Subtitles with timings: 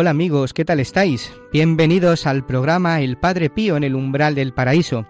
[0.00, 1.32] Hola amigos, ¿qué tal estáis?
[1.52, 5.06] Bienvenidos al programa El Padre Pío en el umbral del paraíso.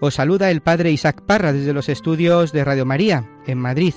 [0.00, 3.92] Os saluda el Padre Isaac Parra desde los estudios de Radio María, en Madrid.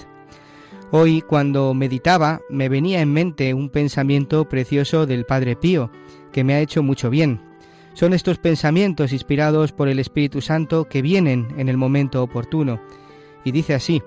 [0.92, 5.90] Hoy, cuando meditaba, me venía en mente un pensamiento precioso del Padre Pío,
[6.34, 7.40] que me ha hecho mucho bien.
[7.94, 12.82] Son estos pensamientos inspirados por el Espíritu Santo que vienen en el momento oportuno.
[13.46, 14.04] Y dice así,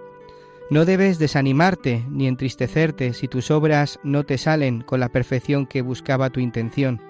[0.69, 5.83] no debes desanimarte ni entristecerte si tus obras no te salen con la perfección que
[5.83, 7.01] buscaba tu intención.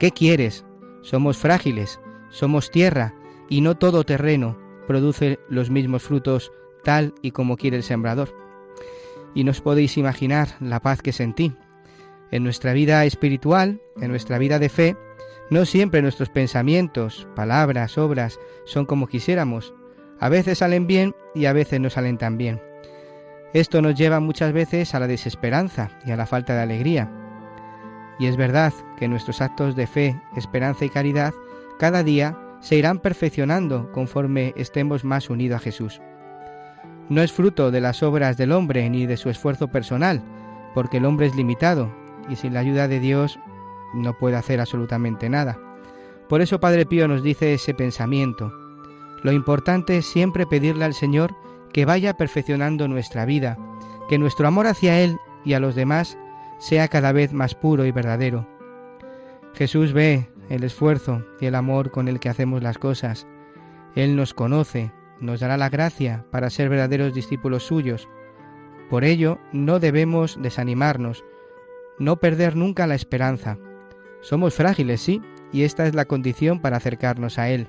[0.00, 0.64] ¿Qué quieres?
[1.02, 3.14] Somos frágiles, somos tierra,
[3.48, 6.52] y no todo terreno produce los mismos frutos
[6.82, 8.34] tal y como quiere el sembrador.
[9.34, 11.54] Y no os podéis imaginar la paz que sentí.
[12.32, 14.96] En nuestra vida espiritual, en nuestra vida de fe,
[15.50, 19.74] no siempre nuestros pensamientos, palabras, obras son como quisiéramos.
[20.18, 22.69] A veces salen bien y a veces no salen tan bien.
[23.52, 27.10] Esto nos lleva muchas veces a la desesperanza y a la falta de alegría.
[28.18, 31.34] Y es verdad que nuestros actos de fe, esperanza y caridad
[31.78, 36.00] cada día se irán perfeccionando conforme estemos más unidos a Jesús.
[37.08, 40.22] No es fruto de las obras del hombre ni de su esfuerzo personal,
[40.74, 41.90] porque el hombre es limitado
[42.28, 43.40] y sin la ayuda de Dios
[43.94, 45.58] no puede hacer absolutamente nada.
[46.28, 48.52] Por eso Padre Pío nos dice ese pensamiento.
[49.24, 51.34] Lo importante es siempre pedirle al Señor
[51.72, 53.58] que vaya perfeccionando nuestra vida,
[54.08, 56.18] que nuestro amor hacia Él y a los demás
[56.58, 58.46] sea cada vez más puro y verdadero.
[59.54, 63.26] Jesús ve el esfuerzo y el amor con el que hacemos las cosas.
[63.94, 68.08] Él nos conoce, nos dará la gracia para ser verdaderos discípulos suyos.
[68.88, 71.24] Por ello, no debemos desanimarnos,
[71.98, 73.58] no perder nunca la esperanza.
[74.20, 77.68] Somos frágiles, sí, y esta es la condición para acercarnos a Él.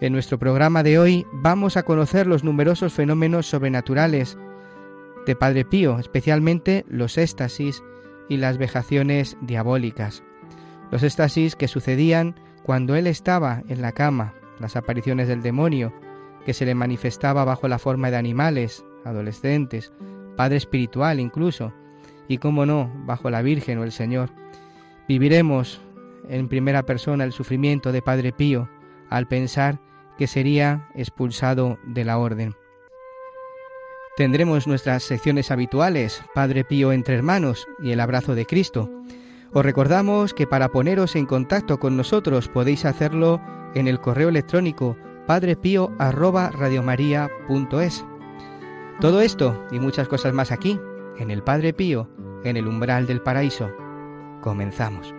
[0.00, 4.36] En nuestro programa de hoy vamos a conocer los numerosos fenómenos sobrenaturales
[5.24, 7.82] de Padre Pío, especialmente los éxtasis
[8.28, 10.24] y las vejaciones diabólicas.
[10.90, 12.34] Los éxtasis que sucedían
[12.64, 15.92] cuando él estaba en la cama, las apariciones del demonio,
[16.44, 19.92] que se le manifestaba bajo la forma de animales, adolescentes,
[20.36, 21.72] padre espiritual incluso,
[22.26, 24.30] y cómo no, bajo la Virgen o el Señor.
[25.06, 25.80] Viviremos
[26.28, 28.68] en primera persona el sufrimiento de Padre Pío
[29.14, 29.78] al pensar
[30.18, 32.54] que sería expulsado de la orden.
[34.16, 38.90] Tendremos nuestras secciones habituales, Padre Pío entre hermanos y el abrazo de Cristo.
[39.52, 43.40] Os recordamos que para poneros en contacto con nosotros podéis hacerlo
[43.74, 48.04] en el correo electrónico padrepío@radiomaria.es.
[49.00, 50.78] Todo esto y muchas cosas más aquí,
[51.18, 52.08] en el Padre Pío,
[52.44, 53.70] en el umbral del paraíso.
[54.42, 55.14] Comenzamos.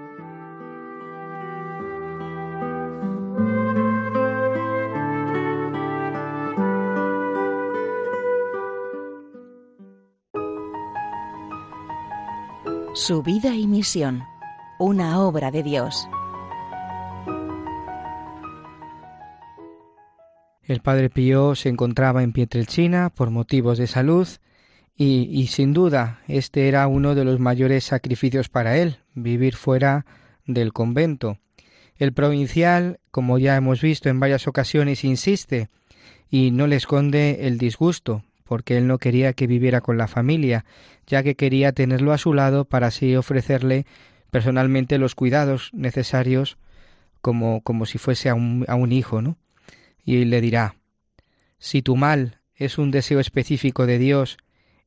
[12.95, 14.23] Su vida y misión,
[14.79, 16.07] una obra de Dios.
[20.63, 24.29] El padre Pío se encontraba en Pietrelcina por motivos de salud
[24.95, 30.05] y, y, sin duda este era uno de los mayores sacrificios para él, vivir fuera
[30.45, 31.37] del convento.
[31.97, 35.67] El provincial, como ya hemos visto en varias ocasiones, insiste
[36.29, 40.65] y no le esconde el disgusto, porque él no quería que viviera con la familia,
[41.07, 43.85] ya que quería tenerlo a su lado para así ofrecerle
[44.31, 46.57] personalmente los cuidados necesarios
[47.21, 49.37] como, como si fuese a un, a un hijo, ¿no?
[50.03, 50.75] Y le dirá,
[51.57, 54.37] si tu mal es un deseo específico de Dios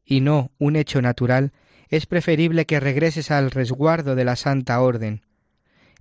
[0.05, 1.53] y no un hecho natural,
[1.89, 5.23] es preferible que regreses al resguardo de la Santa Orden.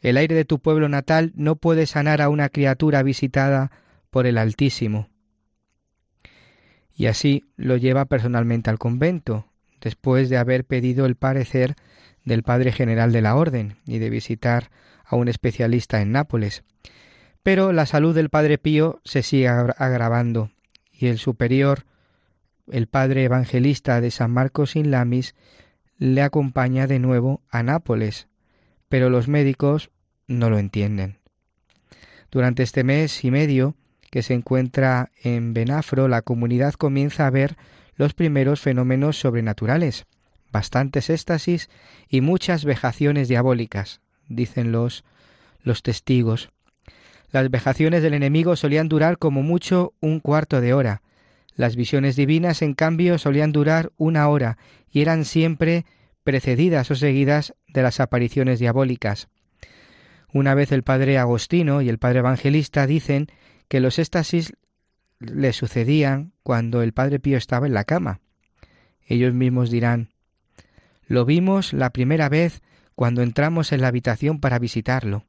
[0.02, 3.72] El aire de tu pueblo natal no puede sanar a una criatura visitada
[4.12, 5.10] por el Altísimo.
[6.98, 9.46] Y así lo lleva personalmente al convento.
[9.80, 11.76] después de haber pedido el parecer
[12.26, 14.72] del Padre General de la Orden y de visitar
[15.06, 16.64] a un especialista en Nápoles.
[17.44, 20.50] Pero la salud del Padre Pío se sigue agravando
[20.92, 21.86] y el superior,
[22.72, 25.36] el Padre Evangelista de San Marcos in Lamis,
[26.00, 28.28] le acompaña de nuevo a Nápoles,
[28.90, 29.92] pero los médicos
[30.26, 31.20] no lo entienden.
[32.32, 33.76] Durante este mes y medio
[34.18, 37.56] que se encuentra en Benafro, la comunidad comienza a ver
[37.98, 40.08] los primeros fenómenos sobrenaturales,
[40.52, 41.70] bastantes éxtasis
[42.10, 45.04] y muchas vejaciones diabólicas, dicen los,
[45.62, 46.50] los testigos.
[47.32, 51.04] Las vejaciones del enemigo solían durar como mucho un cuarto de hora.
[51.56, 54.58] Las visiones divinas, en cambio, solían durar una hora
[54.92, 55.86] y eran siempre
[56.24, 59.28] precedidas o seguidas de las apariciones diabólicas.
[60.34, 63.28] Una vez el padre Agostino y el padre Evangelista dicen
[63.68, 64.54] que los éxtasis
[65.20, 68.22] le sucedían cuando el padre Pío estaba en la cama.
[69.06, 70.10] Ellos mismos dirán,
[71.06, 72.62] lo vimos la primera vez
[72.96, 75.26] cuando entramos en la habitación para visitarlo.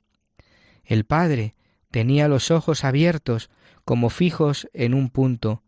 [0.84, 1.54] El padre
[1.90, 3.50] tenía los ojos abiertos
[3.84, 5.62] como fijos en un punto.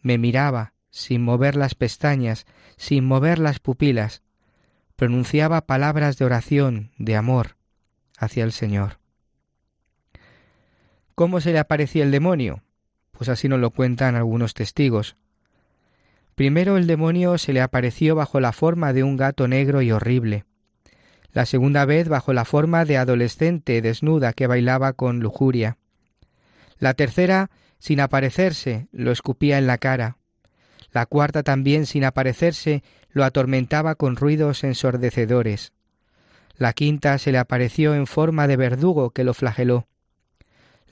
[0.00, 2.46] Me miraba, sin mover las pestañas,
[2.76, 4.22] sin mover las pupilas.
[4.96, 7.56] Pronunciaba palabras de oración, de amor
[8.18, 8.99] hacia el Señor.
[11.20, 12.62] ¿Cómo se le aparecía el demonio?
[13.10, 15.16] Pues así nos lo cuentan algunos testigos.
[16.34, 20.46] Primero el demonio se le apareció bajo la forma de un gato negro y horrible.
[21.34, 25.76] La segunda vez bajo la forma de adolescente desnuda que bailaba con lujuria.
[26.78, 30.16] La tercera, sin aparecerse, lo escupía en la cara.
[30.90, 35.74] La cuarta también, sin aparecerse, lo atormentaba con ruidos ensordecedores.
[36.56, 39.86] La quinta se le apareció en forma de verdugo que lo flageló.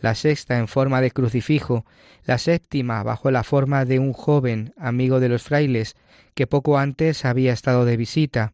[0.01, 1.85] La sexta en forma de crucifijo,
[2.25, 5.97] la séptima bajo la forma de un joven amigo de los frailes
[6.35, 8.53] que poco antes había estado de visita,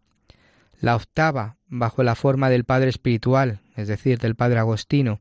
[0.81, 5.21] la octava bajo la forma del Padre Espiritual, es decir, del Padre Agostino,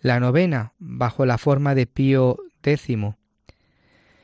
[0.00, 2.96] la novena bajo la forma de Pío X,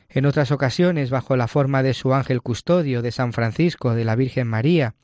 [0.09, 4.15] en otras ocasiones bajo la forma de su ángel custodio, de San Francisco, de la
[4.15, 4.95] Virgen María,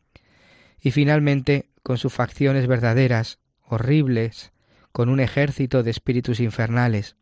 [0.81, 4.53] y finalmente con sus facciones verdaderas, horribles,
[4.93, 7.17] con un ejército de espíritus infernales.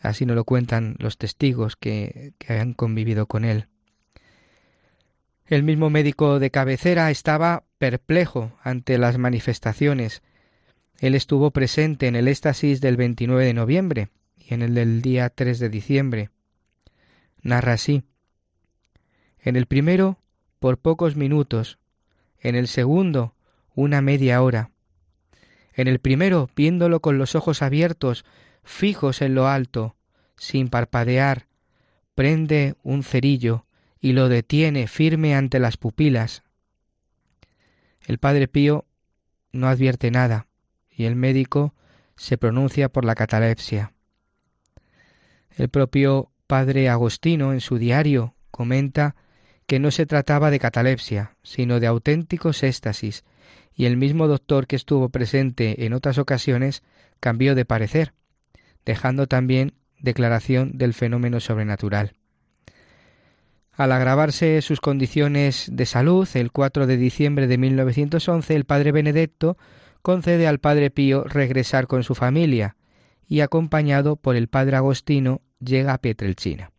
[0.00, 3.66] Así nos lo cuentan los testigos que, que han convivido con él.
[5.46, 10.22] El mismo médico de cabecera estaba perplejo ante las manifestaciones.
[11.00, 15.30] Él estuvo presente en el éxtasis del 29 de noviembre y en el del día
[15.30, 16.30] 3 de diciembre.
[17.40, 18.02] Narra así.
[19.40, 20.18] En el primero,
[20.58, 21.78] por pocos minutos,
[22.40, 23.34] en el segundo,
[23.74, 24.70] una media hora.
[25.78, 28.24] En el primero, viéndolo con los ojos abiertos,
[28.64, 29.94] fijos en lo alto,
[30.36, 31.46] sin parpadear,
[32.16, 33.64] prende un cerillo
[34.00, 36.42] y lo detiene firme ante las pupilas.
[38.04, 38.86] El padre Pío
[39.52, 40.48] no advierte nada
[40.90, 41.74] y el médico
[42.16, 43.92] se pronuncia por la catalepsia.
[45.50, 49.14] El propio padre Agostino en su diario comenta
[49.68, 53.22] que no se trataba de catalepsia, sino de auténticos éxtasis,
[53.74, 56.82] y el mismo doctor que estuvo presente en otras ocasiones
[57.20, 58.14] cambió de parecer,
[58.86, 62.14] dejando también declaración del fenómeno sobrenatural.
[63.72, 69.58] Al agravarse sus condiciones de salud, el 4 de diciembre de 1911 el padre Benedetto
[70.00, 72.76] concede al padre Pío regresar con su familia
[73.28, 76.72] y acompañado por el padre Agostino llega a Pietrelcina.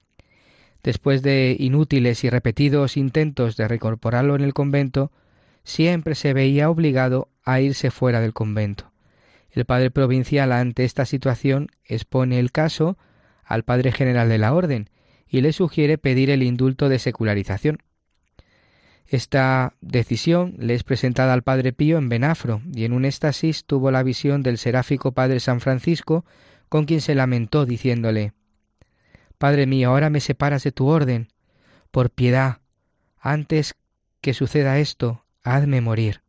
[0.84, 5.12] Después de inútiles y repetidos intentos de reincorporarlo en el convento,
[5.64, 8.92] siempre se veía obligado a irse fuera del convento.
[9.52, 12.98] El padre provincial ante esta situación expone el caso
[13.44, 14.90] al padre general de la orden
[15.28, 17.80] y le sugiere pedir el indulto de secularización.
[19.06, 23.90] Esta decisión le es presentada al padre Pío en Benafro y en un éxtasis tuvo
[23.90, 26.26] la visión del seráfico padre San Francisco
[26.70, 28.34] con quien se lamentó diciéndole
[29.40, 31.30] Padre mío, ahora me separas de tu orden.
[31.92, 32.60] Por piedad,
[33.18, 33.74] antes
[34.22, 36.22] que suceda esto, hazme morir.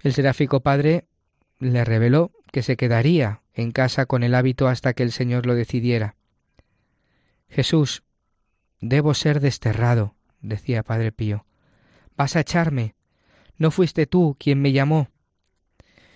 [0.00, 1.06] El seráfico padre
[1.58, 5.54] le reveló que se quedaría en casa con el hábito hasta que el Señor lo
[5.54, 6.16] decidiera.
[7.50, 8.02] Jesús,
[8.80, 11.44] debo ser desterrado, decía Padre Pío.
[12.16, 12.94] Vas a echarme.
[13.58, 15.08] No fuiste tú quien me llamó.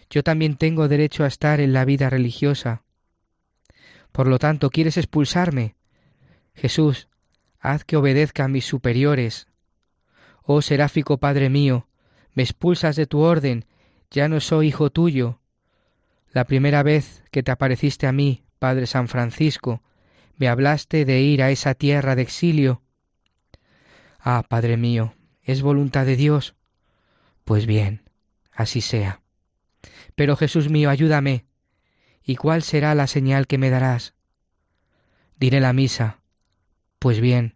[0.08, 2.84] Yo también tengo derecho a estar en la vida religiosa.
[4.18, 5.76] Por lo tanto, ¿quieres expulsarme?
[6.52, 7.06] Jesús,
[7.60, 9.46] haz que obedezca a mis superiores,
[10.42, 11.86] Oh seráfico Padre mío,
[12.34, 13.66] me expulsas de tu orden,
[14.10, 15.38] ya no soy hijo tuyo.
[16.32, 19.84] La primera vez que te apareciste a mí, Padre San Francisco,
[20.36, 22.82] me hablaste de ir a esa tierra de exilio.
[24.18, 26.56] Ah, Padre mío, ¿es voluntad de Dios?
[27.44, 28.02] Pues bien,
[28.50, 29.20] así sea.
[30.16, 31.47] Pero Jesús mío, ayúdame.
[32.28, 34.12] ¿Y cuál será la señal que me darás?
[35.40, 36.20] Diré la misa.
[36.98, 37.54] Pues bien,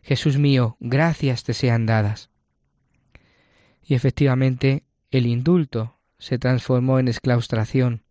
[0.00, 2.30] Jesús mío, gracias te sean dadas.
[3.84, 8.02] Y efectivamente, el indulto se transformó en exclaustración,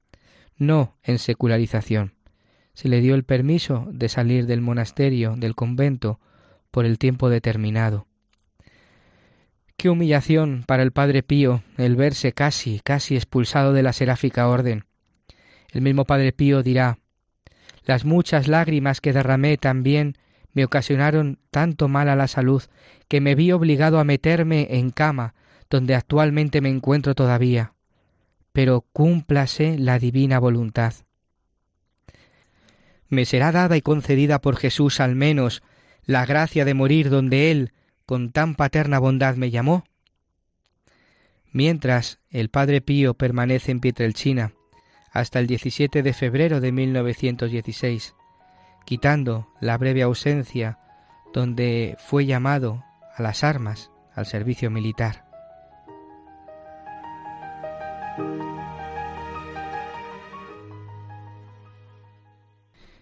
[0.56, 2.14] no en secularización.
[2.76, 6.20] Se le dio el permiso de salir del monasterio, del convento,
[6.70, 8.06] por el tiempo determinado.
[9.78, 14.87] Qué humillación para el Padre Pío el verse casi, casi expulsado de la seráfica orden.
[15.72, 17.00] El mismo Padre Pío dirá
[17.86, 20.18] Las muchas lágrimas que derramé también
[20.54, 22.64] me ocasionaron tanto mal a la salud
[23.08, 25.36] que me vi obligado a meterme en cama,
[25.70, 27.74] donde actualmente me encuentro todavía.
[28.54, 30.94] Pero cúmplase la divina voluntad.
[33.08, 35.62] Me será dada y concedida por Jesús al menos
[36.06, 37.74] la gracia de morir donde Él,
[38.06, 39.84] con tan paterna bondad, me llamó.
[41.52, 44.57] Mientras el Padre Pío permanece en Pietrelchina
[45.18, 48.14] hasta el 17 de febrero de 1916,
[48.86, 50.78] quitando la breve ausencia
[51.34, 52.84] donde fue llamado
[53.16, 55.26] a las armas, al servicio militar.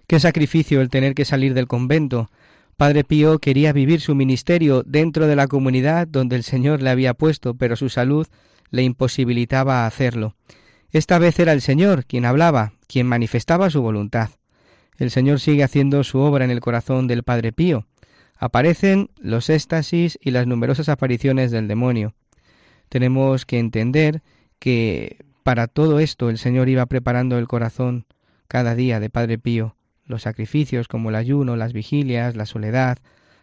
[0.08, 2.30] Qué sacrificio el tener que salir del convento.
[2.78, 7.14] Padre Pío quería vivir su ministerio dentro de la comunidad donde el Señor le había
[7.14, 8.26] puesto, pero su salud
[8.72, 10.38] le imposibilitaba hacerlo.
[10.96, 14.30] Esta vez era el Señor quien hablaba, quien manifestaba su voluntad.
[14.98, 17.86] El Señor sigue haciendo su obra en el corazón del Padre Pío.
[18.38, 22.14] Aparecen los éxtasis y las numerosas apariciones del demonio.
[22.88, 24.22] Tenemos que entender
[24.58, 28.06] que para todo esto el Señor iba preparando el corazón
[28.48, 29.76] cada día de Padre Pío
[30.06, 33.00] los sacrificios como el ayuno, las vigilias, la soledad,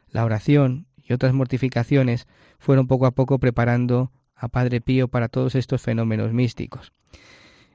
[0.08, 2.26] la oración y otras mortificaciones
[2.58, 6.92] fueron poco a poco preparando a Padre Pío para todos estos fenómenos místicos.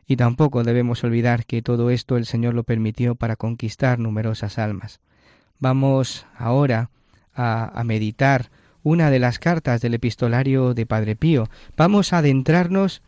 [0.08, 5.02] Y tampoco debemos olvidar que todo esto el Señor lo permitió para conquistar numerosas almas.
[5.60, 6.90] Vamos ahora
[7.36, 8.50] a, a meditar
[8.84, 11.50] una de las cartas del epistolario de Padre Pío.
[11.76, 13.02] Vamos a adentrarnos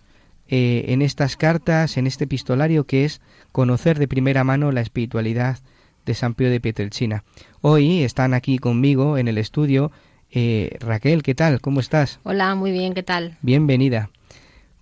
[0.49, 5.59] eh, en estas cartas, en este epistolario que es conocer de primera mano la espiritualidad
[6.05, 7.23] de San Pío de Pietrelcina.
[7.61, 9.91] Hoy están aquí conmigo en el estudio
[10.31, 11.61] eh, Raquel, ¿qué tal?
[11.61, 12.19] ¿Cómo estás?
[12.23, 13.37] Hola, muy bien, ¿qué tal?
[13.41, 14.09] Bienvenida.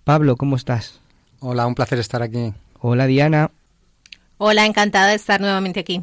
[0.04, 1.00] Pablo, ¿cómo estás?
[1.40, 2.52] Hola, un placer estar aquí.
[2.80, 3.52] Hola, Diana.
[4.38, 6.02] Hola, encantada de estar nuevamente aquí.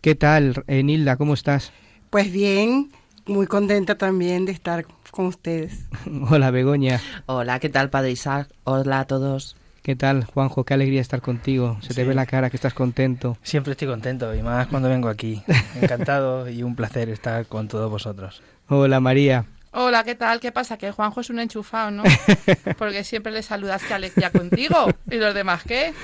[0.00, 1.16] ¿Qué tal, Nilda?
[1.16, 1.70] ¿Cómo estás?
[2.08, 2.90] Pues bien,
[3.26, 5.84] muy contenta también de estar con ustedes.
[6.30, 7.00] Hola, Begoña.
[7.26, 8.48] Hola, ¿qué tal, Padre Isaac?
[8.64, 9.54] Hola a todos.
[9.82, 10.64] ¿Qué tal, Juanjo?
[10.64, 11.76] Qué alegría estar contigo.
[11.82, 13.36] Se te ve la cara que estás contento.
[13.42, 15.42] Siempre estoy contento y más cuando vengo aquí.
[15.80, 18.42] Encantado y un placer estar con todos vosotros.
[18.68, 19.44] Hola, María.
[19.74, 20.38] Hola, ¿qué tal?
[20.38, 20.76] ¿Qué pasa?
[20.76, 22.02] Que Juanjo es un enchufado, ¿no?
[22.78, 24.76] Porque siempre le saludas que Alex ya contigo.
[25.10, 25.94] ¿Y los demás qué?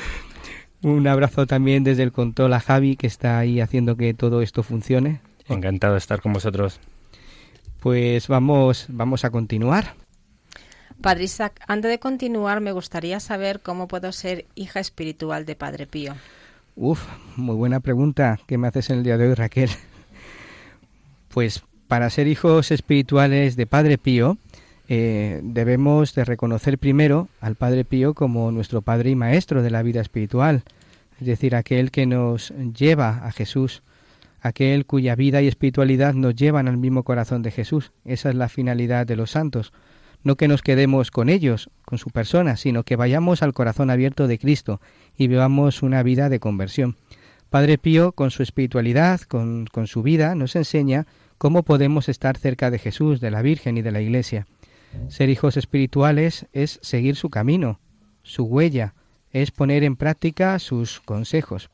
[0.82, 4.62] Un abrazo también desde el control a Javi, que está ahí haciendo que todo esto
[4.62, 5.20] funcione.
[5.48, 6.80] Encantado de estar con vosotros.
[7.80, 9.94] Pues vamos, vamos a continuar.
[11.02, 15.86] Padre Isaac, antes de continuar, me gustaría saber cómo puedo ser hija espiritual de Padre
[15.86, 16.14] Pío.
[16.74, 17.04] Uf,
[17.36, 19.70] muy buena pregunta que me haces en el día de hoy, Raquel.
[21.28, 24.36] Pues para ser hijos espirituales de Padre Pío,
[24.88, 29.82] eh, debemos de reconocer primero al Padre Pío como nuestro Padre y Maestro de la
[29.82, 30.62] vida espiritual,
[31.20, 33.82] es decir, aquel que nos lleva a Jesús,
[34.40, 37.90] aquel cuya vida y espiritualidad nos llevan al mismo corazón de Jesús.
[38.04, 39.72] Esa es la finalidad de los santos.
[40.22, 44.26] No que nos quedemos con ellos, con su persona, sino que vayamos al corazón abierto
[44.26, 44.80] de Cristo
[45.16, 46.96] y vivamos una vida de conversión.
[47.50, 51.06] Padre Pío, con su espiritualidad, con, con su vida, nos enseña
[51.38, 54.46] cómo podemos estar cerca de Jesús, de la Virgen y de la Iglesia.
[55.08, 57.80] Ser hijos espirituales es seguir su camino,
[58.22, 58.94] su huella,
[59.32, 61.70] es poner en práctica sus consejos.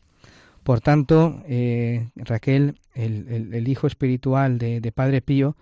[0.62, 5.56] Por tanto, eh, Raquel, el, hijo espiritual de, de Padre Pío,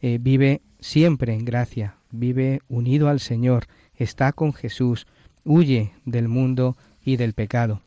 [0.00, 5.06] eh, vive siempre en gracia, vive unido al Señor, está con Jesús,
[5.44, 7.82] huye del mundo y del pecado.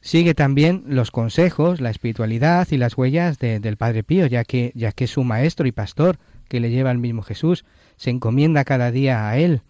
[0.00, 4.72] Sigue también los consejos, la espiritualidad y las huellas de- del Padre Pío, ya que,
[4.74, 7.64] ya que es su maestro y pastor, que le lleva al mismo Jesús,
[7.96, 9.62] se encomienda cada día a él.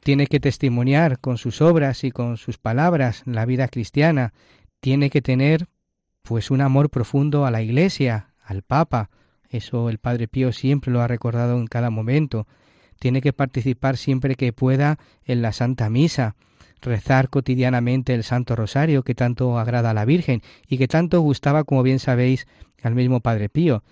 [0.00, 4.32] Tiene que testimoniar con sus obras y con sus palabras la vida cristiana.
[4.80, 5.66] Tiene que tener
[6.22, 9.10] pues un amor profundo a la Iglesia, al Papa.
[9.48, 12.46] Eso el Padre Pío siempre lo ha recordado en cada momento.
[13.00, 16.36] Tiene que participar siempre que pueda en la Santa Misa,
[16.82, 21.64] rezar cotidianamente el Santo Rosario que tanto agrada a la Virgen y que tanto gustaba,
[21.64, 22.46] como bien sabéis,
[22.82, 23.82] al mismo Padre Pío.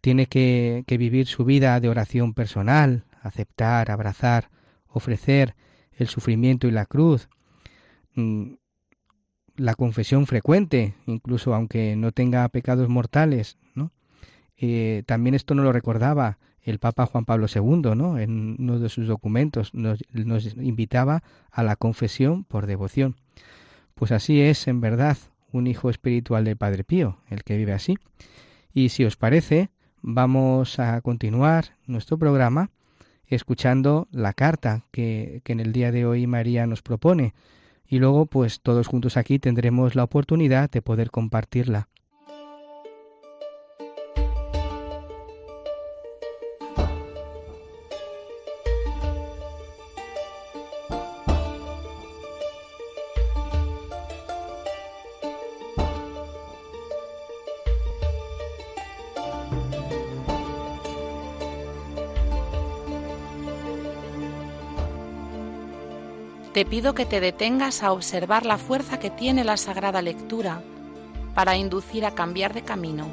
[0.00, 4.48] tiene que, que vivir su vida de oración personal, aceptar, abrazar,
[4.86, 5.56] ofrecer
[5.92, 7.28] el sufrimiento y la cruz,
[8.14, 8.52] mm,
[9.56, 13.92] la confesión frecuente, incluso aunque no tenga pecados mortales, ¿no?
[14.56, 16.38] Eh, también esto no lo recordaba
[16.70, 18.18] el Papa Juan Pablo II, ¿no?
[18.18, 20.00] En uno de sus documentos nos,
[20.56, 23.16] invitaba a la confesión por devoción.
[23.94, 25.16] Pues así es, en verdad,
[25.50, 27.96] un hijo espiritual del Padre Pío, el que vive así.
[28.72, 29.70] Y si os parece,
[30.02, 32.70] vamos a continuar nuestro programa
[33.26, 37.34] escuchando la carta que, que en el día de hoy María nos propone.
[37.86, 41.88] Y luego, pues todos juntos aquí tendremos la oportunidad de poder compartirla.
[66.52, 70.62] Te pido que te detengas a observar la fuerza que tiene la Sagrada Lectura
[71.34, 73.06] para inducir a cambiar de camino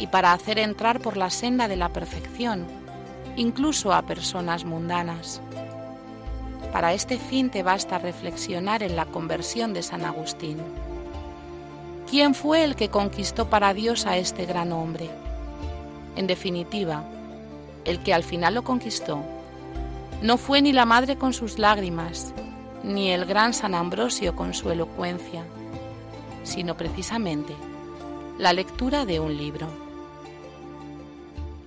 [0.00, 2.66] y para hacer entrar por la senda de la perfección,
[3.36, 5.40] incluso a personas mundanas.
[6.72, 10.58] Para este fin te basta reflexionar en la conversión de San Agustín.
[12.10, 15.08] ¿Quién fue el que conquistó para Dios a este gran hombre?
[16.16, 17.04] En definitiva,
[17.84, 19.22] el que al final lo conquistó
[20.22, 22.34] no fue ni la madre con sus lágrimas,
[22.88, 25.44] ni el gran San Ambrosio con su elocuencia,
[26.42, 27.54] sino precisamente
[28.38, 29.68] la lectura de un libro.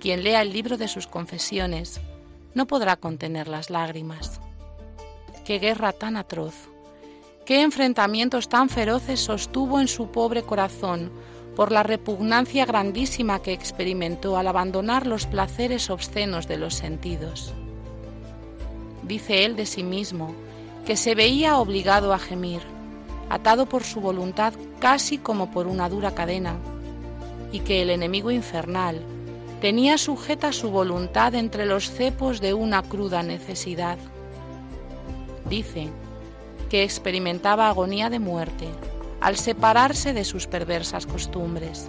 [0.00, 2.00] Quien lea el libro de sus confesiones
[2.54, 4.40] no podrá contener las lágrimas.
[5.44, 6.54] Qué guerra tan atroz,
[7.46, 11.12] qué enfrentamientos tan feroces sostuvo en su pobre corazón
[11.54, 17.54] por la repugnancia grandísima que experimentó al abandonar los placeres obscenos de los sentidos.
[19.02, 20.34] Dice él de sí mismo
[20.86, 22.62] que se veía obligado a gemir,
[23.30, 26.56] atado por su voluntad casi como por una dura cadena,
[27.52, 29.00] y que el enemigo infernal
[29.60, 33.96] tenía sujeta su voluntad entre los cepos de una cruda necesidad.
[35.48, 35.88] Dice
[36.68, 38.66] que experimentaba agonía de muerte
[39.20, 41.88] al separarse de sus perversas costumbres.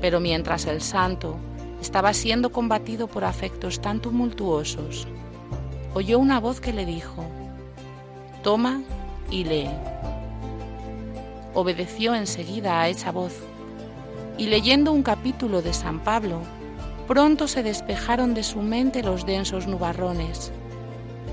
[0.00, 1.36] Pero mientras el santo
[1.80, 5.06] estaba siendo combatido por afectos tan tumultuosos,
[5.94, 7.24] oyó una voz que le dijo,
[8.48, 8.80] Toma
[9.30, 9.68] y lee.
[11.52, 13.34] Obedeció enseguida a esa voz
[14.38, 16.40] y leyendo un capítulo de San Pablo,
[17.06, 20.50] pronto se despejaron de su mente los densos nubarrones.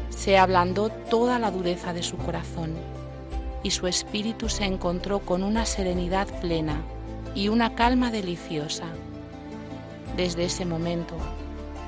[0.09, 2.73] Se ablandó toda la dureza de su corazón
[3.63, 6.81] y su espíritu se encontró con una serenidad plena
[7.33, 8.87] y una calma deliciosa.
[10.17, 11.15] Desde ese momento,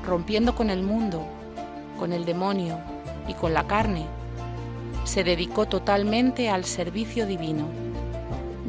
[0.05, 1.21] rompiendo con el mundo,
[1.99, 2.79] con el demonio
[3.27, 4.05] y con la carne,
[5.07, 7.69] se dedicó totalmente al servicio divino,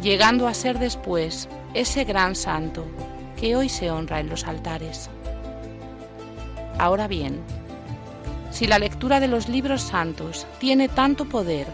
[0.00, 2.86] llegando a ser después ese gran santo
[3.38, 5.10] que hoy se honra en los altares.
[6.78, 7.40] Ahora bien,
[8.52, 11.66] si la lectura de los libros santos tiene tanto poder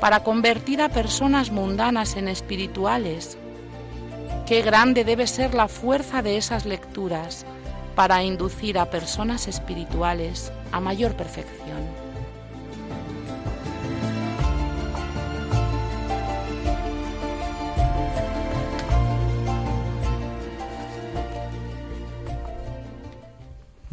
[0.00, 3.36] para convertir a personas mundanas en espirituales,
[4.46, 7.44] qué grande debe ser la fuerza de esas lecturas
[7.94, 12.05] para inducir a personas espirituales a mayor perfección.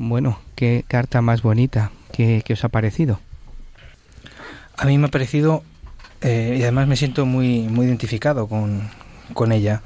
[0.10, 1.92] Bueno, qué carta más bonita.
[2.12, 3.22] ¿Qué, os ha parecido?
[4.76, 5.64] A mí me ha parecido,
[6.22, 8.90] eh, y además me siento muy, muy identificado con,
[9.34, 9.82] con ella.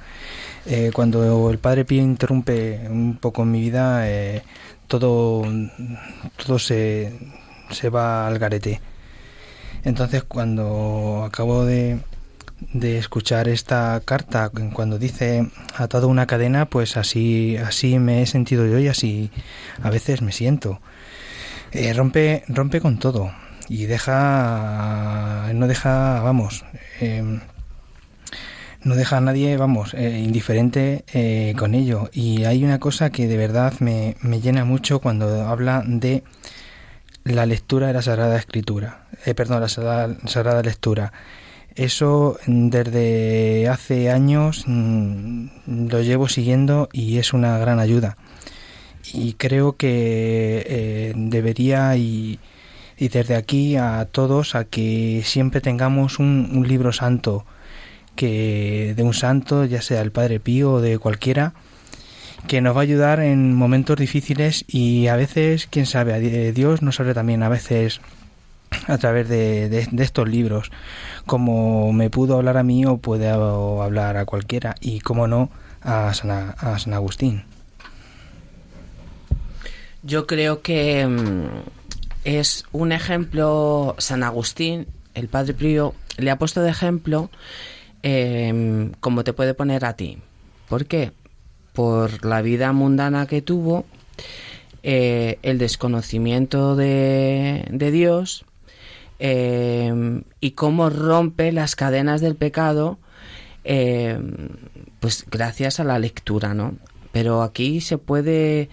[0.66, 4.42] Eh, cuando el Padre Pío interrumpe un poco mi vida, eh,
[4.88, 5.44] todo,
[6.44, 7.14] todo se,
[7.70, 8.82] se va al garete.
[9.84, 12.00] Entonces, cuando acabo de,
[12.74, 18.66] de escuchar esta carta, cuando dice atado una cadena, pues así, así me he sentido
[18.68, 19.32] yo y así
[19.82, 20.80] a veces me siento.
[21.72, 23.32] Eh, rompe, rompe con todo
[23.70, 26.66] y deja, no deja, vamos,
[27.02, 27.40] eh,
[28.84, 32.10] no deja a nadie, vamos, eh, indiferente eh, con ello.
[32.14, 36.24] Y hay una cosa que de verdad me, me, llena mucho cuando habla de
[37.26, 41.12] la lectura de la Sagrada Escritura, eh, perdón, la Sagrada, Lectura.
[41.78, 45.46] Eso desde hace años mm,
[45.90, 48.18] lo llevo siguiendo y es una gran ayuda.
[49.14, 52.40] Y creo que debería y,
[53.00, 57.46] desde aquí a todos a que siempre tengamos un, libro santo,
[58.16, 61.54] que de un santo, ya sea el Padre Pío o de cualquiera,
[62.48, 67.00] que nos va a ayudar en momentos difíciles y a veces, quién sabe, Dios nos
[67.00, 68.02] habla también a veces
[68.88, 70.72] a través de, estos libros,
[71.26, 75.50] como me pudo hablar a mí o puede hablar a cualquiera y, como no,
[75.82, 77.44] a San, a San Agustín.
[80.04, 81.48] Yo creo que mm,
[82.24, 87.30] es un ejemplo, San Agustín, el Padre Pío, le ha puesto de ejemplo
[88.04, 90.20] em, como te puede poner a ti.
[90.70, 91.12] ¿Por qué?
[91.74, 93.86] Por la vida mundana que tuvo,
[94.84, 98.46] eh, el desconocimiento de, de Dios
[99.20, 103.00] em, y cómo rompe las cadenas del pecado,
[103.64, 104.50] em,
[105.00, 106.76] pues gracias a la lectura, ¿no?
[107.12, 108.70] Pero aquí se puede,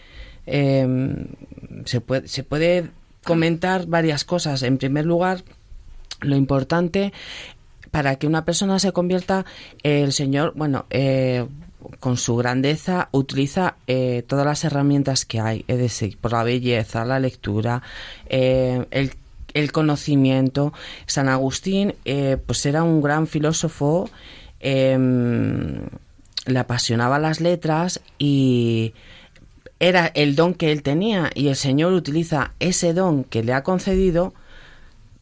[0.46, 2.90] se puede, se puede
[3.24, 4.62] comentar varias cosas.
[4.62, 5.42] En primer lugar,
[6.20, 7.12] lo importante
[7.90, 9.46] para que una persona se convierta,
[9.84, 11.46] el Señor, bueno, eh,
[12.00, 17.04] con su grandeza utiliza eh, todas las herramientas que hay, es decir, por la belleza,
[17.04, 17.82] la lectura,
[18.26, 19.12] eh, el,
[19.54, 20.72] el, conocimiento.
[21.06, 21.94] San Agustín,
[22.46, 24.10] pues era un gran filósofo,
[24.60, 25.80] em,
[26.46, 28.94] le apasionaba las letras y
[29.80, 33.62] era el don que él tenía y el Señor utiliza ese don que le ha
[33.62, 34.34] concedido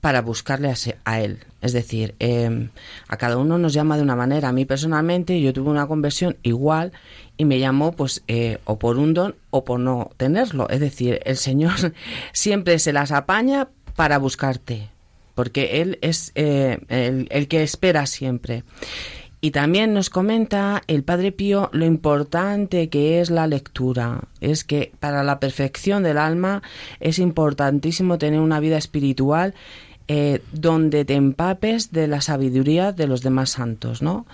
[0.01, 1.39] para buscarle a, él.
[1.61, 2.71] Es decir, em,
[3.07, 4.49] a cada uno nos llama de una manera.
[4.49, 6.91] A mí personalmente yo tuve una conversión igual
[7.37, 10.69] y me llamó pues eh, o por un don o por no tenerlo.
[10.71, 11.95] Es decir, el Señor
[12.33, 14.91] siempre se las apaña para buscarte,
[15.35, 18.65] porque Él es eh, el, que espera siempre.
[19.41, 24.21] Y también nos comenta el Padre Pío lo importante que es la lectura.
[24.41, 26.63] Es que para la perfección del alma
[27.01, 29.55] es importantísimo tener una vida espiritual
[30.07, 34.27] eh, donde te empapes de la sabiduría de los demás santos, ¿no?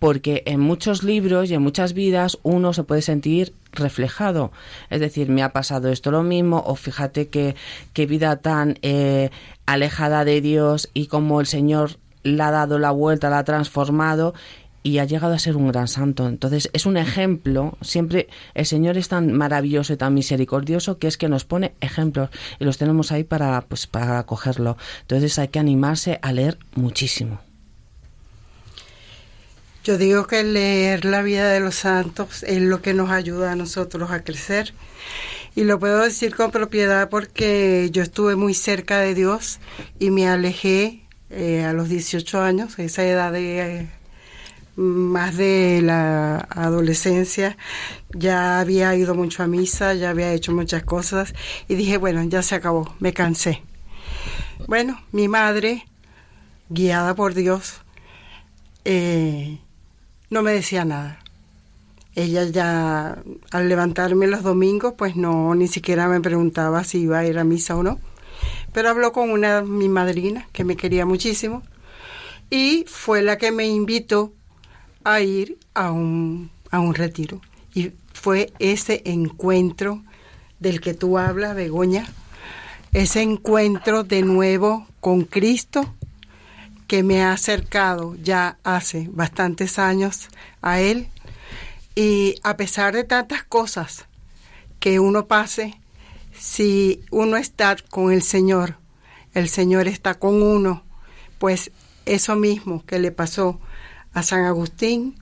[0.00, 4.50] Porque en muchos libros y en muchas vidas uno se puede sentir reflejado.
[4.88, 9.30] Es decir, me ha pasado esto lo mismo, o fíjate qué vida tan eh,
[9.66, 14.34] alejada de Dios y cómo el Señor la ha dado la vuelta, la ha transformado
[14.82, 16.26] y ha llegado a ser un gran santo.
[16.26, 21.18] Entonces es un ejemplo, siempre el Señor es tan maravilloso y tan misericordioso que es
[21.18, 24.76] que nos pone ejemplos y los tenemos ahí para pues para cogerlo.
[25.02, 27.49] Entonces hay que animarse a leer muchísimo.
[29.82, 33.56] Yo digo que leer la vida de los santos es lo que nos ayuda a
[33.56, 34.74] nosotros a crecer.
[35.54, 39.58] Y lo puedo decir con propiedad porque yo estuve muy cerca de Dios
[39.98, 43.88] y me alejé eh, a los 18 años, esa edad de
[44.76, 47.56] más de la adolescencia,
[48.10, 51.34] ya había ido mucho a misa, ya había hecho muchas cosas
[51.68, 53.62] y dije, bueno, ya se acabó, me cansé.
[54.66, 55.86] Bueno, mi madre,
[56.68, 57.80] guiada por Dios,
[58.84, 59.58] eh,
[60.30, 61.18] no me decía nada.
[62.14, 63.18] Ella ya
[63.50, 67.44] al levantarme los domingos, pues no, ni siquiera me preguntaba si iba a ir a
[67.44, 68.00] misa o no
[68.72, 71.62] pero habló con una mi madrina que me quería muchísimo
[72.50, 74.32] y fue la que me invitó
[75.04, 77.40] a ir a un, a un retiro.
[77.74, 80.02] Y fue ese encuentro
[80.58, 82.06] del que tú hablas, Begoña,
[82.92, 85.94] ese encuentro de nuevo con Cristo
[86.90, 90.28] que me ha acercado ya hace bastantes años
[90.60, 91.06] a Él.
[91.94, 94.06] Y a pesar de tantas cosas
[94.80, 95.78] que uno pase,
[96.36, 98.76] si uno está con el Señor,
[99.34, 100.82] el Señor está con uno,
[101.38, 101.70] pues
[102.06, 103.60] eso mismo que le pasó
[104.12, 105.14] a San Agustín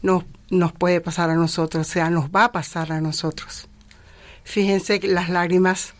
[0.00, 3.68] nos, nos puede pasar a nosotros, o sea, nos va a pasar a nosotros.
[4.42, 5.92] Fíjense las lágrimas,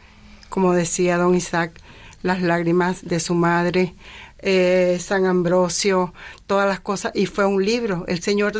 [0.48, 1.78] como decía don Isaac,
[2.22, 3.94] las lágrimas de su madre,
[4.42, 6.12] eh, San Ambrosio,
[6.46, 8.04] todas las cosas, y fue un libro.
[8.08, 8.54] El Señor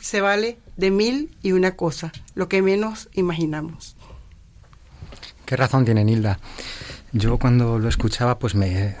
[0.00, 3.96] se vale de mil y una cosa, lo que menos imaginamos.
[5.44, 6.38] Qué razón tiene Nilda.
[7.12, 8.96] Yo cuando lo escuchaba, pues me,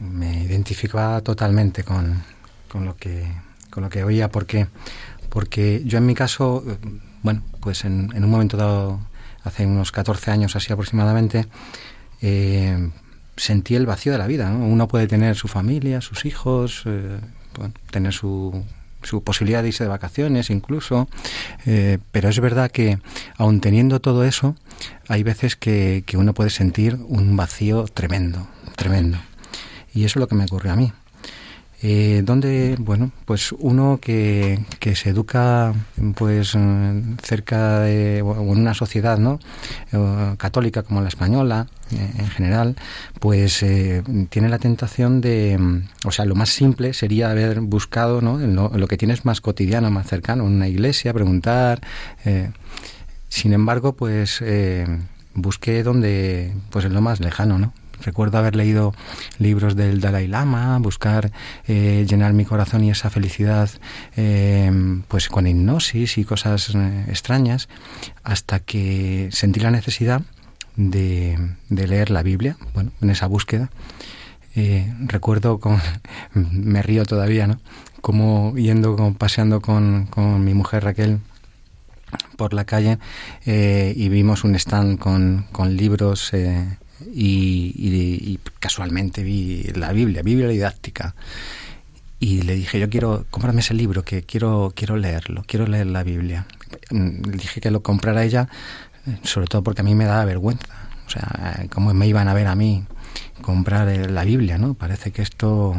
[0.00, 2.22] me identificaba totalmente con,
[2.68, 3.26] con, lo que,
[3.70, 4.66] con lo que oía, porque,
[5.28, 6.64] porque yo en mi caso,
[7.22, 9.00] bueno, pues en, en un momento dado,
[9.44, 11.46] hace unos 14 años así aproximadamente,
[12.22, 12.90] eh,
[13.36, 14.50] sentí el vacío de la vida.
[14.52, 17.18] Uno puede tener su familia, sus hijos, eh,
[17.90, 18.64] tener su,
[19.02, 21.08] su posibilidad de irse de vacaciones incluso,
[21.66, 22.98] eh, pero es verdad que
[23.36, 24.56] aun teniendo todo eso,
[25.08, 29.18] hay veces que, que uno puede sentir un vacío tremendo, tremendo.
[29.94, 30.92] Y eso es lo que me ocurrió a mí.
[31.86, 35.74] Eh, donde, bueno, pues uno que, que se educa
[36.14, 36.56] pues
[37.22, 39.38] cerca de en una sociedad no
[39.92, 42.76] eh, católica como la española eh, en general
[43.20, 48.38] pues eh, tiene la tentación de o sea lo más simple sería haber buscado no
[48.38, 51.82] lo, lo que tienes más cotidiano más cercano en una iglesia preguntar
[53.28, 54.42] Sin embargo, pues
[55.34, 57.72] busqué donde, pues en lo más lejano, ¿no?
[58.02, 58.94] Recuerdo haber leído
[59.38, 61.32] libros del Dalai Lama, buscar
[61.66, 63.70] eh, llenar mi corazón y esa felicidad
[64.16, 64.70] eh,
[65.08, 67.68] pues con hipnosis y cosas eh, extrañas,
[68.22, 70.22] hasta que sentí la necesidad
[70.76, 73.70] de, leer la Biblia, bueno, en esa búsqueda.
[75.06, 75.80] recuerdo, con,
[76.34, 77.60] me río todavía, ¿no?
[78.00, 80.08] Como yendo, como paseando con,
[80.44, 81.20] mi mujer Raquel
[82.36, 82.98] por la calle
[83.46, 86.32] y vimos un stand con libros
[87.00, 91.14] y, casualmente vi la Biblia, Biblia didáctica.
[92.20, 96.02] Y le dije, yo quiero, comprarme ese libro, que quiero, quiero leerlo, quiero leer la
[96.02, 96.46] Biblia.
[96.90, 98.48] Le dije que lo comprara ella,
[99.22, 100.66] sobre todo porque a mí me daba vergüenza.
[101.06, 102.84] O sea, cómo me iban a ver a mí
[103.42, 104.74] comprar la Biblia, ¿no?
[104.74, 105.74] Parece que esto,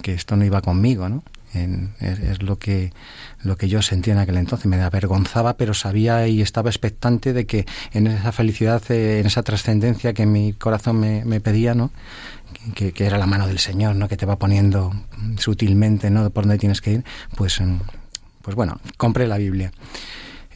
[0.00, 1.22] que esto no iba conmigo, ¿no?
[1.52, 2.92] Es, lo que
[3.42, 4.66] lo que yo sentía en aquel entonces.
[4.66, 9.42] Me avergonzaba pero sabía y estaba expectante de que en esa felicidad eh, en esa
[9.42, 11.90] trascendencia que mi corazón me, pedía no
[12.74, 14.92] que, era la mano del Señor no que te va poniendo
[15.38, 17.04] sutilmente no por dónde tienes que ir.
[17.36, 17.78] Pues mm,
[18.42, 19.72] pues bueno compré la Biblia.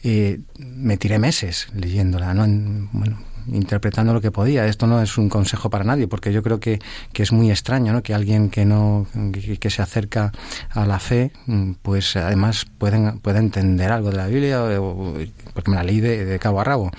[0.03, 2.45] Eh, me tiré meses leyéndola no
[2.91, 4.65] bueno interpretando lo que podía.
[4.65, 6.79] Esto no es un consejo para nadie, porque yo creo que,
[7.13, 8.03] que es muy extraño, ¿no?
[8.03, 9.07] Que alguien que no,
[9.59, 10.31] que, se acerca
[10.69, 14.63] a la fe, mm, pues además pueden, puede entender algo de la Biblia,
[15.53, 16.91] porque me la leí de, cabo a rabo.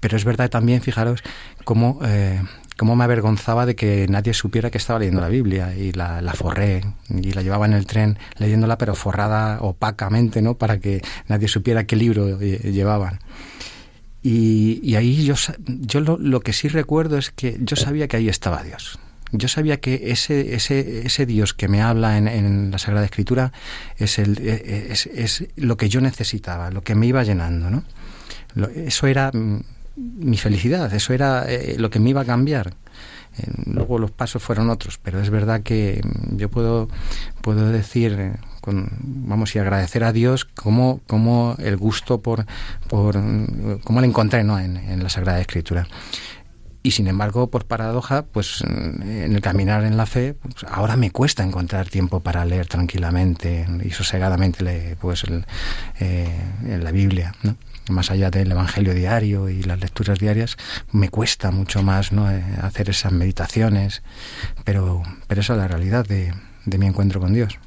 [0.00, 1.22] Pero es verdad también, fijaros,
[1.64, 2.40] cómo, eh,
[2.76, 6.34] cómo me avergonzaba de que nadie supiera que estaba leyendo la Biblia y la, la,
[6.34, 10.54] forré y la llevaba en el tren leyéndola pero forrada opacamente, ¿no?
[10.54, 13.20] Para que nadie supiera qué libro eh, llevaban.
[14.28, 15.36] Y, ahí yo,
[15.66, 18.98] yo lo, que sí recuerdo es que yo sabía que ahí estaba Dios.
[19.30, 23.52] Yo sabía que ese, ese, ese Dios que me habla en, la Sagrada Escritura
[23.98, 27.70] es, el, e, es, es, lo que yo necesitaba, lo que me iba llenando.
[27.70, 27.84] ¿no?
[28.74, 29.30] eso era
[29.94, 32.74] mi felicidad, eso era eh, lo que me iba a cambiar.
[33.64, 36.00] luego los pasos fueron otros, pero es verdad que
[36.32, 36.88] yo puedo,
[37.42, 42.46] puedo decir eh, vamos y agradecer a Dios como, como el gusto por,
[42.88, 43.14] por
[43.84, 44.58] cómo lo encontré ¿no?
[44.58, 45.86] en, la Sagrada Escritura.
[46.82, 51.10] Y sin embargo, por paradoja, pues en el caminar en la fe, pues, ahora me
[51.10, 55.24] cuesta encontrar tiempo para leer tranquilamente y sosegadamente pues
[55.98, 56.28] eh,
[56.62, 57.34] la Biblia,
[57.88, 60.56] más allá del Evangelio diario y las lecturas diarias,
[60.92, 62.30] me cuesta mucho más ¿no?
[62.30, 64.04] Eh, hacer esas meditaciones,
[64.64, 66.34] pero, pero esa es la realidad de,
[66.66, 67.58] de mi encuentro con Dios.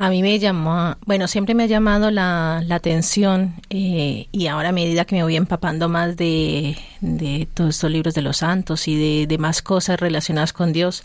[0.00, 4.72] A mí me llamó, bueno, siempre me ha llamado la, atención eh, y ahora a
[4.72, 6.76] medida que me voy empapando más de,
[7.52, 11.02] todos estos libros de los santos y de, más cosas relacionadas con Dios,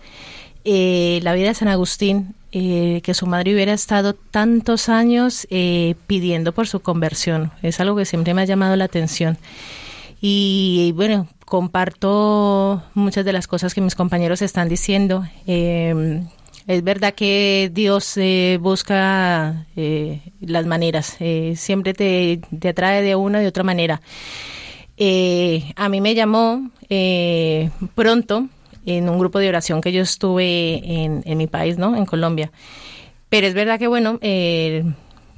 [0.63, 5.47] eh, la vida de San Agustín, eh, que su madre hubiera estado tantos años
[6.05, 9.39] pidiendo por su conversión, es algo que siempre me ha llamado la atención.
[10.21, 15.25] Y, y bueno, comparto muchas de las cosas que mis compañeros están diciendo.
[16.65, 23.15] Es verdad que Dios eh, busca eh, las maneras, eh, siempre te, te, atrae de
[23.15, 24.01] una de otra manera.
[25.75, 26.69] a mí me llamó
[27.95, 28.47] pronto
[28.85, 31.97] en un grupo de oración que yo estuve en, en, mi país, ¿no?
[31.97, 32.51] En Colombia.
[33.27, 34.19] Pero es verdad que, bueno,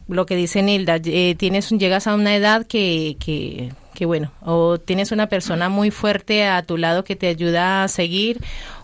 [0.08, 5.12] lo que dice Nilda, tienes, llegas a una edad que, que, que, bueno, o tienes
[5.12, 8.40] una persona muy fuerte a tu lado que te ayuda a seguir,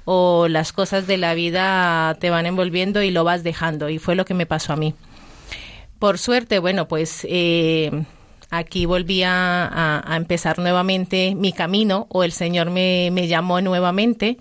[0.05, 3.89] o las cosas de la vida te van envolviendo y lo vas dejando.
[3.89, 4.95] Y fue lo que me pasó a mí.
[5.99, 7.91] Por suerte, bueno, pues eh,
[8.49, 14.37] aquí volví a, empezar nuevamente mi camino o el Señor me, llamó nuevamente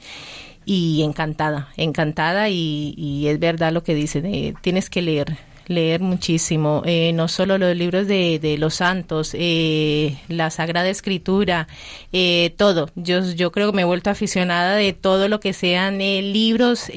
[0.64, 5.36] y encantada, encantada y, y, es verdad lo que dice, tienes que leer,
[5.70, 11.68] leer muchísimo, eh, no solo los libros de, de los santos, eh, la Sagrada Escritura,
[12.12, 12.90] eh, todo.
[12.96, 16.90] Yo, yo creo que me he vuelto aficionada de todo lo que sean libros,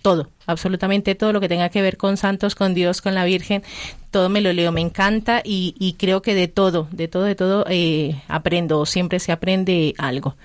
[0.00, 3.64] todo, absolutamente todo lo que tenga que ver con santos, con Dios, con la Virgen,
[4.12, 7.34] todo me lo leo, me encanta y, y creo que de todo, de todo, de
[7.34, 7.64] todo
[8.28, 10.36] aprendo, siempre se aprende algo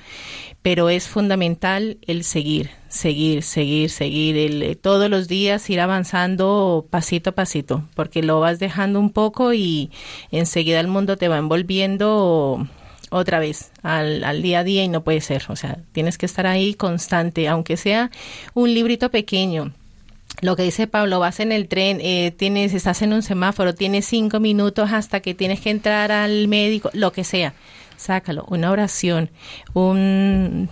[0.63, 6.87] pero es fundamental el seguir, seguir, seguir, seguir, el, eh, todos los días ir avanzando
[6.89, 9.91] pasito a pasito, porque lo vas dejando un poco y
[10.31, 12.65] enseguida el mundo te va envolviendo
[13.09, 16.25] otra vez al, al, día a día y no puede ser, o sea, tienes que
[16.25, 18.09] estar ahí constante, aunque sea
[18.53, 19.73] un librito pequeño.
[20.41, 24.05] Lo que dice Pablo, vas en el tren, eh, tienes, estás en un semáforo, tienes
[24.05, 27.53] cinco minutos hasta que tienes que entrar al médico, lo que sea
[28.03, 29.29] sácalo, una oración,
[29.73, 30.69] un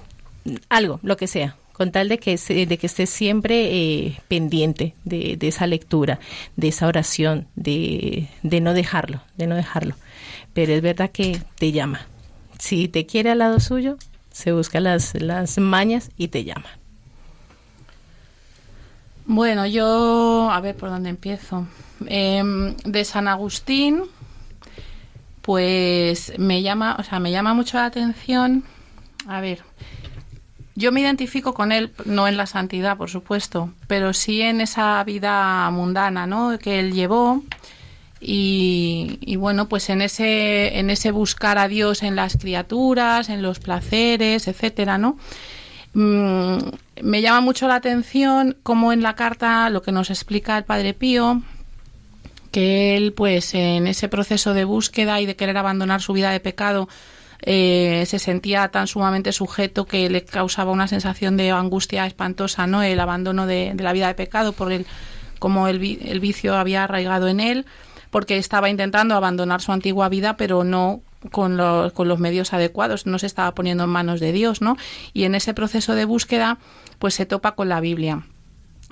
[0.70, 5.38] algo, lo que sea, con tal de que, de que estés siempre eh, pendiente de,
[5.38, 6.20] de, esa lectura,
[6.56, 9.96] de esa oración, de, de no dejarlo, de no dejarlo.
[10.54, 12.06] Pero es verdad que te llama.
[12.60, 13.98] Si te quiere al lado suyo,
[14.32, 16.68] se busca las, las mañas y te llama.
[19.26, 21.66] Bueno, yo, a ver por dónde empiezo.
[22.08, 24.04] Em, de San Agustín,
[25.42, 28.64] pues me llama, o sea, me llama mucho la atención.
[29.28, 29.64] A ver,
[30.76, 35.04] yo me identifico con él, no en la santidad, por supuesto, pero sí en esa
[35.04, 36.58] vida mundana, ¿no?
[36.60, 37.44] Que él llevó.
[38.24, 43.60] Y, bueno, pues en ese, en ese buscar a Dios en las criaturas, en los
[43.60, 45.18] placeres, etcétera, ¿no?
[45.94, 46.58] Mm,
[47.02, 50.94] me llama mucho la atención cómo en la carta lo que nos explica el Padre
[50.94, 51.42] Pío,
[52.52, 56.40] que él pues en ese proceso de búsqueda y de querer abandonar su vida de
[56.40, 56.88] pecado,
[57.44, 62.84] eh, se sentía tan sumamente sujeto que le causaba una sensación de angustia espantosa, ¿no?
[62.84, 64.86] El abandono de, la vida de pecado por el
[65.40, 67.66] como el, el vicio había arraigado en él,
[68.12, 71.60] porque estaba intentando abandonar su antigua vida, pero no con,
[71.96, 74.78] con los medios adecuados, no se estaba poniendo en manos de Dios, ¿no?
[75.14, 76.60] Y en ese proceso de búsqueda,
[77.00, 78.24] pues se topa con la Biblia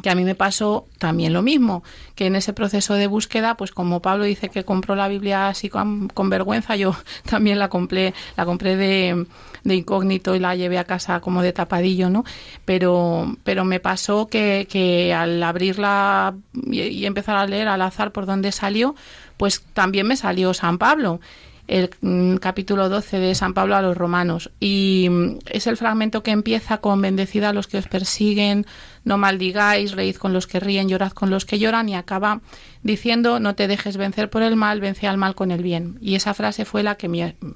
[0.02, 1.84] que a mí me pasó también lo mismo,
[2.16, 5.70] que en ese proceso de búsqueda, pues como Pablo dice que compró la Biblia así
[5.70, 6.96] con, vergüenza, yo
[7.30, 9.26] también la compré, la compré de,
[9.64, 12.24] incógnito y la llevé a casa como de tapadillo, ¿no?
[12.66, 16.36] Pero, pero me pasó que, que al abrirla
[16.72, 18.96] y empezar a leer al azar por donde salió,
[19.38, 21.20] pues también me salió San Pablo
[21.70, 24.52] el mm, capítulo 12 de San Pablo a los romanos.
[24.60, 28.66] Y mm, es el fragmento que empieza con bendecida a los que os persiguen,
[29.06, 32.42] no maldigáis, reíd con los que ríen, llorad con los que lloran y acaba
[32.82, 35.98] diciendo no te dejes vencer por el mal, vence al mal con el bien.
[36.02, 37.06] Y esa frase fue la que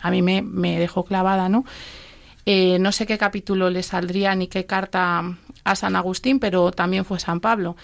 [0.01, 1.65] a mí me, me, dejó clavada, ¿no?
[2.45, 5.23] Eh, no sé qué capítulo le saldría ni qué carta
[5.63, 7.75] a San Agustín, pero también fue San Pablo.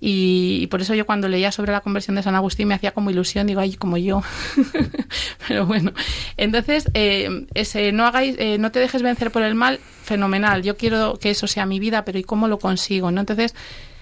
[0.00, 3.10] Y, por eso yo cuando leía sobre la conversión de San Agustín me hacía como
[3.10, 4.22] ilusión, digo, ay, como yo.
[5.48, 5.92] Pero bueno,
[6.36, 10.62] entonces, eh, ese no hagáis, eh, no te dejes vencer por el mal, fenomenal.
[10.62, 13.10] Yo quiero que eso sea mi vida, pero ¿y cómo lo consigo?
[13.10, 13.20] ¿no?
[13.20, 13.54] Entonces,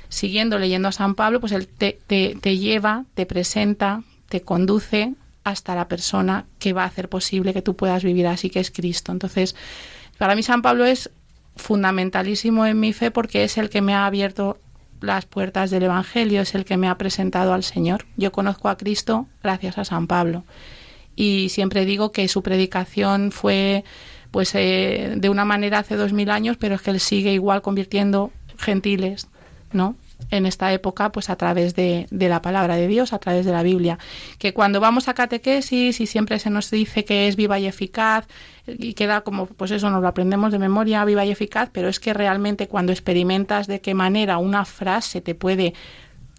[0.09, 5.75] siguiendo leyendo a San Pablo, pues él te, te lleva, te presenta, te conduce hasta
[5.75, 9.13] la persona que va a hacer posible que tú puedas vivir así, que es Cristo.
[9.13, 9.55] Entonces,
[10.19, 11.11] para mí San Pablo es
[11.57, 14.59] fundamentalísimo en mi fe porque es el que me ha abierto
[15.01, 18.07] las puertas del Evangelio, es el que me ha presentado al Señor.
[18.17, 20.45] Yo conozco a Cristo gracias a San Pablo
[21.17, 23.85] y siempre digo que su predicación fue
[24.31, 27.63] pues eh, de una manera hace dos mil años, pero es que él sigue igual
[27.63, 29.29] convirtiendo gentiles,
[29.73, 29.97] ¿no?
[30.31, 33.63] En esta época pues a través de, la palabra de Dios, a través de la
[33.63, 33.99] Biblia.
[34.39, 38.27] Que cuando vamos a catequesis y siempre se nos dice que es viva y eficaz
[38.67, 42.01] y queda como pues eso nos lo aprendemos de memoria viva y eficaz, pero es
[42.01, 45.75] que realmente cuando experimentas de qué manera una frase te puede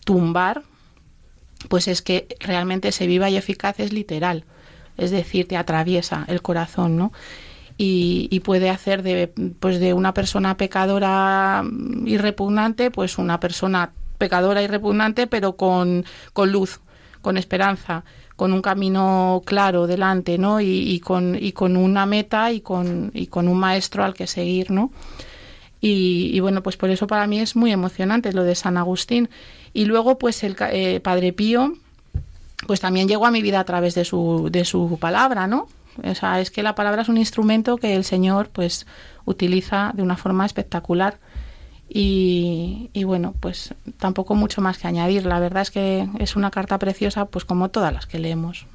[0.04, 0.64] tumbar,
[1.70, 4.46] pues es que realmente ese viva y eficaz es literal,
[4.98, 7.12] es decir, te atraviesa el corazón, ¿no?
[7.78, 9.28] Y, puede hacer de,
[9.60, 11.64] pues de una persona pecadora
[12.06, 16.80] y repugnante, pues una persona pecadora y repugnante, pero con, con luz,
[17.22, 18.04] con esperanza,
[18.36, 20.60] con un camino claro delante, ¿no?
[20.60, 24.72] Y, con, y con una meta y con, y con un maestro al que seguir,
[24.72, 24.92] ¿no?
[25.80, 29.30] Y, bueno, pues por eso para mí es muy emocionante lo de San Agustín.
[29.74, 31.74] Y luego, pues el eh, Padre Pío,
[32.66, 35.68] pues también llegó a mi vida a través de su, de su palabra, ¿no?
[36.04, 38.86] O sea, es que la palabra es un instrumento que el Señor pues
[39.26, 41.20] utiliza de una forma espectacular.
[41.90, 45.26] Y, bueno, pues tampoco mucho más que añadir.
[45.26, 48.66] La verdad es que es una carta preciosa, pues como todas las que leemos.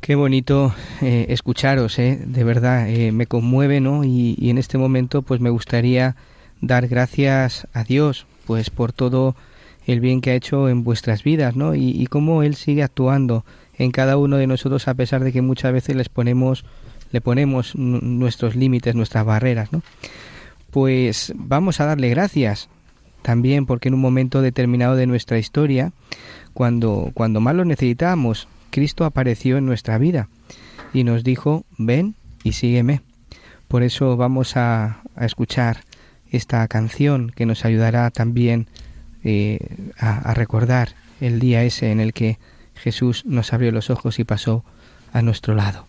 [0.00, 4.04] Qué bonito eh, escucharos, eh, de verdad, eh, me conmueve, ¿no?
[4.04, 6.16] Y, y, en este momento, pues me gustaría
[6.60, 9.34] dar gracias a Dios, pues por todo
[9.86, 11.74] el bien que ha hecho en vuestras vidas, ¿no?
[11.74, 13.44] Y, y cómo Él sigue actuando
[13.78, 16.64] en cada uno de nosotros a pesar de que muchas veces les ponemos
[17.10, 19.82] le ponemos nuestros límites, nuestras barreras, ¿no?
[20.72, 22.68] Pues vamos a darle gracias
[23.22, 25.92] también porque en un momento determinado de nuestra historia,
[26.52, 30.28] cuando cuando más lo necesitábamos, Cristo apareció en nuestra vida
[30.92, 33.00] y nos dijo, "Ven y sígueme."
[33.68, 35.84] Por eso vamos a, a escuchar
[36.30, 38.66] esta canción que nos ayudará también
[39.22, 39.58] eh,
[39.98, 42.38] a, a recordar el día ese en el que
[42.84, 44.62] Jesús nos abrió los ojos y pasó
[45.14, 45.86] a nuestro lado.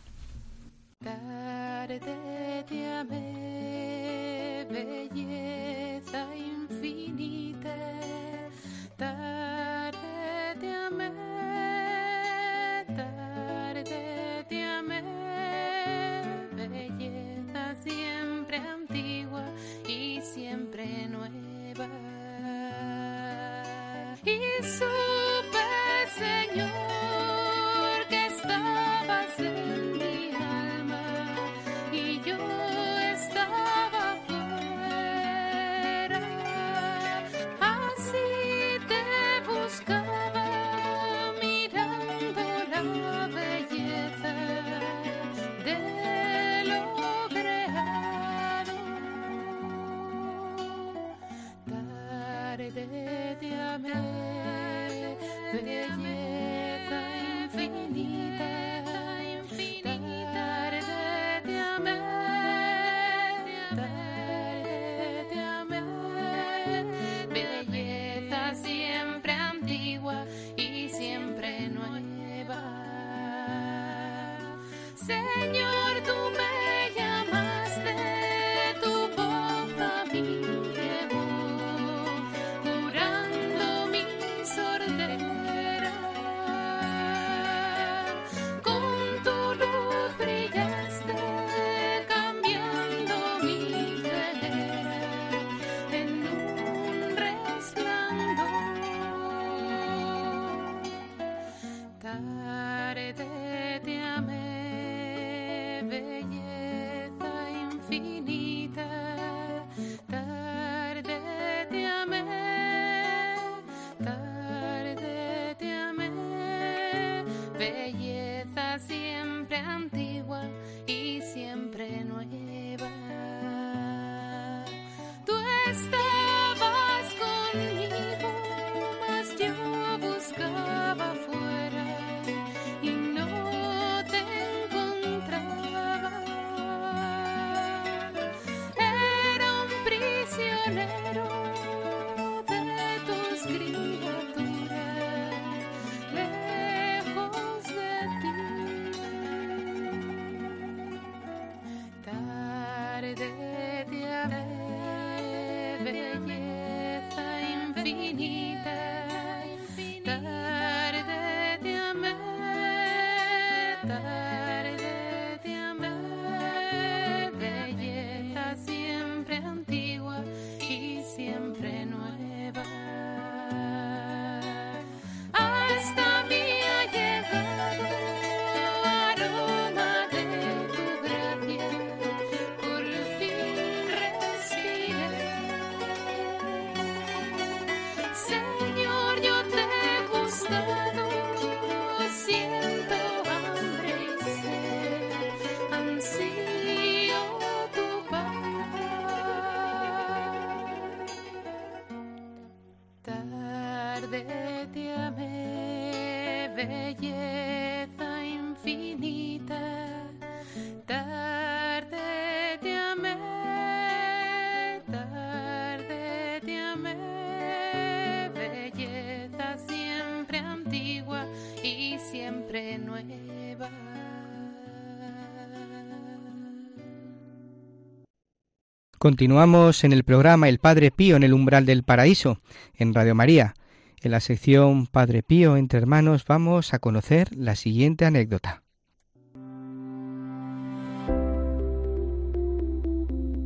[229.05, 232.41] Continuamos en el programa El Padre Pío en el umbral del paraíso,
[232.73, 233.53] en Radio María.
[234.01, 238.63] En la sección Padre Pío entre hermanos vamos a conocer la siguiente anécdota.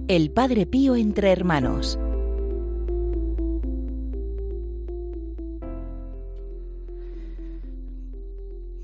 [0.08, 2.00] El Padre Pío entre hermanos.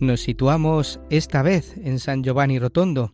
[0.01, 3.13] Nos situamos esta vez en San Giovanni Rotondo,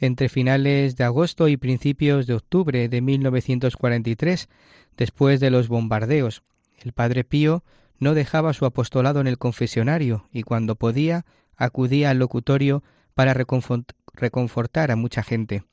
[0.00, 4.48] entre finales de agosto y principios de octubre de 1943,
[4.96, 6.42] después de los bombardeos.
[6.78, 7.64] El padre Pío
[7.98, 11.24] no dejaba su apostolado en el confesionario y cuando podía
[11.56, 12.84] acudía al locutorio
[13.14, 15.64] para reconfortar a mucha gente.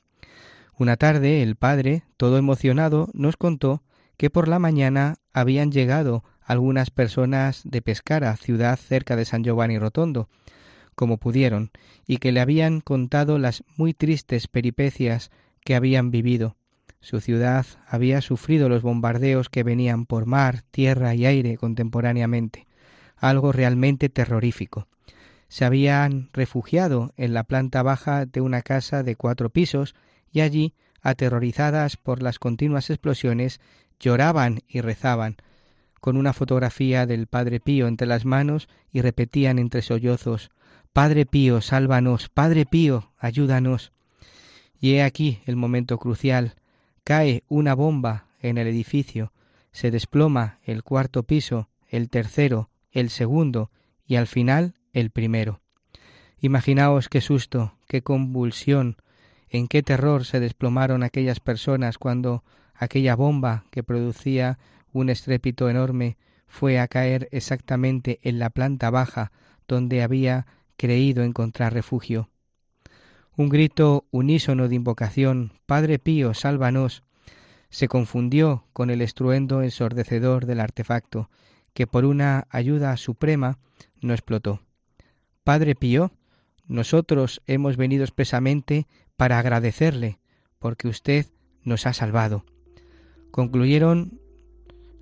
[0.76, 3.82] Una tarde el padre, todo emocionado, nos contó
[4.16, 9.78] que por la mañana habían llegado algunas personas de Pescara, ciudad cerca de San Giovanni
[9.78, 10.28] Rotondo,
[10.96, 11.70] como pudieron,
[12.06, 15.30] y que le habían contado las muy tristes peripecias
[15.64, 16.56] que habían vivido.
[17.00, 22.66] Su ciudad había sufrido los bombardeos que venían por mar, tierra y aire contemporáneamente,
[23.16, 24.88] algo realmente terrorífico.
[25.48, 29.94] Se habían refugiado en la planta baja de una casa de cuatro pisos
[30.32, 33.60] y allí, aterrorizadas por las continuas explosiones,
[34.00, 35.36] lloraban y rezaban,
[36.00, 40.50] con una fotografía del Padre Pío entre las manos y repetían entre sollozos
[40.96, 43.92] Padre Pío, sálvanos, Padre Pío, ayúdanos.
[44.80, 46.54] Y he aquí el momento crucial.
[47.04, 49.30] Cae una bomba en el edificio,
[49.72, 53.70] se desploma el cuarto piso, el tercero, el segundo
[54.06, 55.60] y al final el primero.
[56.40, 58.96] Imaginaos qué susto, qué convulsión,
[59.50, 62.42] en qué terror se desplomaron aquellas personas cuando
[62.74, 64.58] aquella bomba que producía
[64.94, 66.16] un estrépito enorme
[66.46, 69.30] fue a caer exactamente en la planta baja
[69.68, 70.46] donde había
[70.76, 72.28] creído encontrar refugio.
[73.36, 77.02] Un grito unísono de invocación, Padre Pío, sálvanos,
[77.68, 81.28] se confundió con el estruendo ensordecedor del artefacto,
[81.74, 83.58] que por una ayuda suprema
[84.00, 84.62] no explotó.
[85.44, 86.12] Padre Pío,
[86.66, 90.18] nosotros hemos venido expresamente para agradecerle,
[90.58, 91.26] porque usted
[91.62, 92.44] nos ha salvado.
[93.30, 94.20] Concluyeron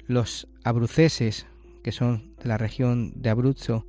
[0.06, 1.46] los abruceses,
[1.82, 3.86] que son de la región de Abruzzo,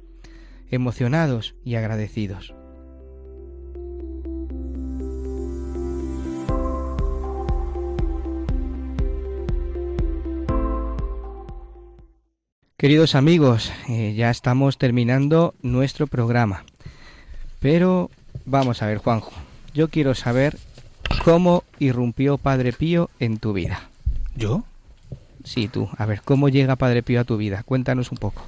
[0.70, 2.54] emocionados y agradecidos.
[12.78, 16.66] Queridos amigos, eh, ya estamos terminando nuestro programa.
[17.60, 18.12] Pero
[18.46, 19.32] vamos a ver, Juanjo,
[19.74, 20.58] yo quiero saber
[21.24, 23.90] cómo irrumpió Padre Pío en tu vida.
[24.36, 24.66] ¿Yo?
[25.44, 25.90] Sí, tú.
[25.98, 27.64] A ver, ¿cómo llega Padre Pío a tu vida?
[27.64, 28.46] Cuéntanos un poco.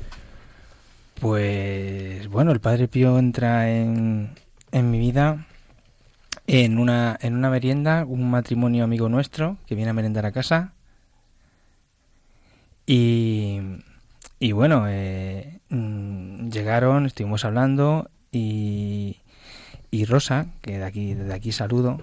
[1.20, 4.36] Pues bueno, el Padre Pío entra en,
[4.72, 5.47] en mi vida
[6.45, 10.74] en una, en una merienda, un matrimonio amigo nuestro que viene a merendar a casa.
[12.86, 13.59] Y,
[14.39, 19.18] y bueno, eh, mm, llegaron, estuvimos hablando y,
[19.91, 22.01] y Rosa, que de aquí, de aquí saludo,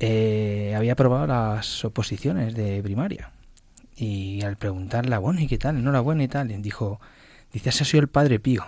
[0.00, 3.30] eh, había probado las oposiciones de primaria.
[3.96, 5.78] Y al preguntarla, bueno, ¿y qué tal?
[5.78, 7.00] Enhorabuena y tal, dijo,
[7.54, 8.64] dice, ese ha sido el Padre Pío.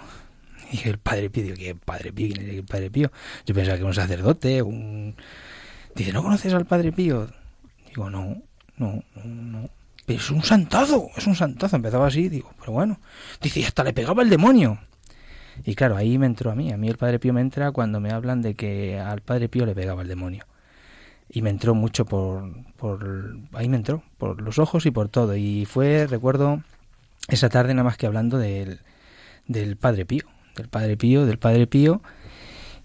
[0.71, 2.35] Y el Padre Pío, ¿qué Padre Pío?
[2.35, 3.13] ¿Quién es el Padre Pío?
[3.45, 5.15] Yo pensaba que era un sacerdote, un...
[5.95, 7.29] Dice, ¿no conoces al Padre Pío?
[7.89, 8.43] Digo, no,
[8.77, 9.71] no, no, no.
[10.05, 11.77] Pero es un santazo, es un santazo.
[11.77, 13.01] Empezaba así, digo, pero bueno.
[13.41, 14.79] Dice, y hasta le pegaba el demonio.
[15.65, 16.73] Y claro, ahí me entró a mí.
[16.73, 19.67] A mí el Padre Pío me entra cuando me hablan de que al Padre Pío
[19.67, 20.45] le pegaba el demonio.
[21.29, 23.37] Y me entró mucho por, por...
[23.53, 25.35] Ahí me entró, por los ojos y por todo.
[25.35, 26.63] Y fue, recuerdo,
[27.29, 28.81] esa tarde nada más que hablando del,
[29.47, 30.25] del Padre Pío.
[30.57, 32.03] Del Padre Pío, del Padre Pío.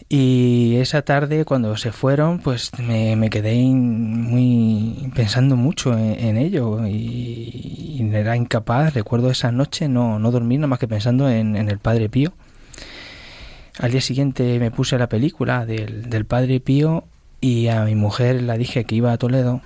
[0.09, 6.85] Y esa tarde, cuando se fueron, pues me, me quedé muy pensando mucho en, ello
[6.85, 11.69] y, era incapaz, recuerdo esa noche no, no dormir nada más que pensando en, en,
[11.69, 12.33] el Padre Pío.
[13.79, 17.05] Al día siguiente me puse la película del, del Padre Pío
[17.39, 19.61] y a mi mujer la dije que iba a Toledo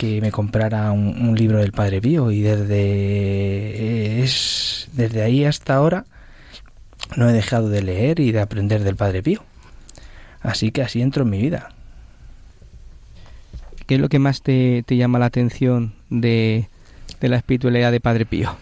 [0.00, 5.74] que me comprara un, un libro del Padre Pío y desde es desde ahí hasta
[5.74, 6.06] ahora
[7.16, 9.44] no he dejado de leer y de aprender del Padre Pío.
[10.40, 11.68] Así que así entro en mi vida.
[13.86, 16.66] ¿Qué es lo que más te, te llama la atención de,
[17.20, 18.56] de, la espiritualidad de Padre Pío?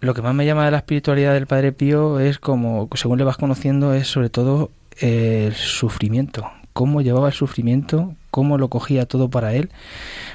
[0.00, 3.24] Lo que más me llama de la espiritualidad del Padre Pío es como, según le
[3.24, 6.50] vas conociendo, es sobre todo el sufrimiento.
[6.76, 9.70] Cómo llevaba el sufrimiento, cómo lo cogía todo para él,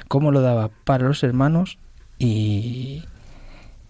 [0.08, 1.78] cómo lo daba para los hermanos
[2.18, 3.04] y,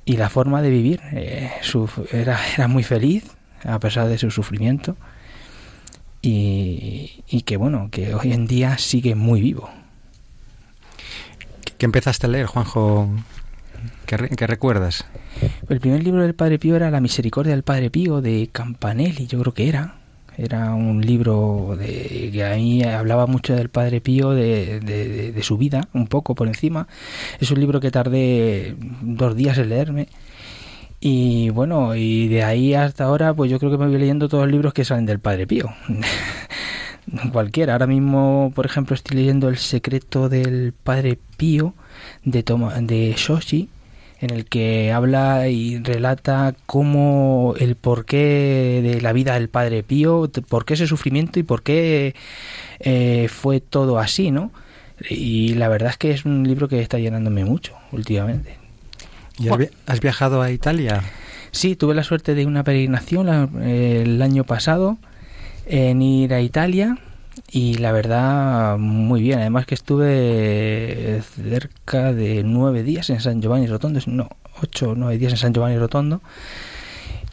[0.05, 1.01] y la forma de vivir.
[1.13, 3.25] Eh, su, era, era muy feliz
[3.65, 4.99] a pesar de su sufrimiento
[6.21, 9.71] y, y, que bueno, que hoy en día sigue muy vivo.
[11.79, 13.09] ¿Qué empezaste a leer, Juanjo?
[14.05, 15.07] ¿Qué, ¿Qué, recuerdas?
[15.71, 19.41] El primer libro del Padre Pío era La Misericordia del Padre Pío de Campanelli, yo
[19.41, 20.02] creo que era.
[20.39, 25.59] Era un libro de, que a mí hablaba mucho del Padre Pío, de, de, su
[25.59, 26.89] vida, un poco por encima.
[27.41, 30.09] Es un libro que tardé dos días en leerme.
[31.01, 34.45] Y bueno, y de ahí hasta ahora, pues yo creo que me voy leyendo todos
[34.45, 35.69] los libros que salen del Padre Pío.
[37.33, 37.75] Cualquiera.
[37.75, 41.75] Ahora mismo, por ejemplo, estoy leyendo El secreto del Padre Pío
[42.25, 43.69] de, Toma, de Shoshi
[44.23, 50.31] en el que habla y relata cómo el porqué de la vida del Padre Pío,
[50.49, 52.15] por qué ese sufrimiento y por qué
[52.79, 54.53] eh, fue todo así, ¿no?
[55.11, 58.57] Y la verdad es que es un libro que está llenándome mucho últimamente.
[59.41, 59.49] ¿Y
[59.87, 61.03] has viajado a Italia?
[61.51, 64.99] Sí, tuve la suerte de una peregrinación el año pasado
[65.67, 66.97] en ir a Italia
[67.51, 69.41] y la verdad muy bien.
[69.41, 74.01] Además que estuve cerca de nueve días en San Giovanni Rotondo.
[74.07, 74.29] No
[74.63, 76.21] ocho o nueve días en San Giovanni Rotondo.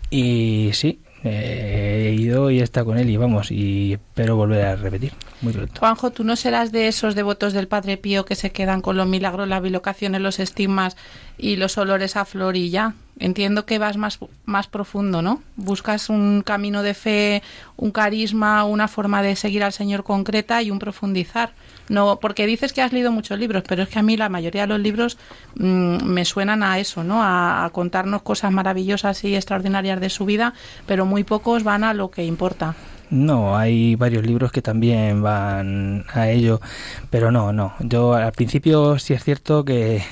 [0.10, 5.12] Y sí he ido y estado con él y vamos y espero volver a repetir
[5.42, 5.80] muy pronto.
[5.80, 9.08] Juanjo tú no serás de esos devotos del Padre Pío que se quedan con los
[9.08, 10.96] milagros las bilocaciones los estigmas
[11.38, 15.42] y los olores a flor y ya entiendo que vas más, más profundo, ¿no?
[15.56, 17.44] Buscas un camino de fe,
[17.78, 21.52] un carisma, una forma de seguir al Señor concreta y un profundizar.
[21.90, 24.62] No, porque dices que has leído muchos libros, pero es que a mí la mayoría
[24.62, 25.18] de los libros
[25.56, 27.22] mmm, me suenan a eso, ¿no?
[27.24, 30.54] A, a, contarnos cosas maravillosas y extraordinarias de su vida,
[30.86, 32.76] pero muy pocos van a lo que importa.
[33.10, 36.62] No, hay varios libros que también van a ello,
[37.10, 37.74] pero no, no.
[37.80, 40.04] Yo al principio sí es cierto que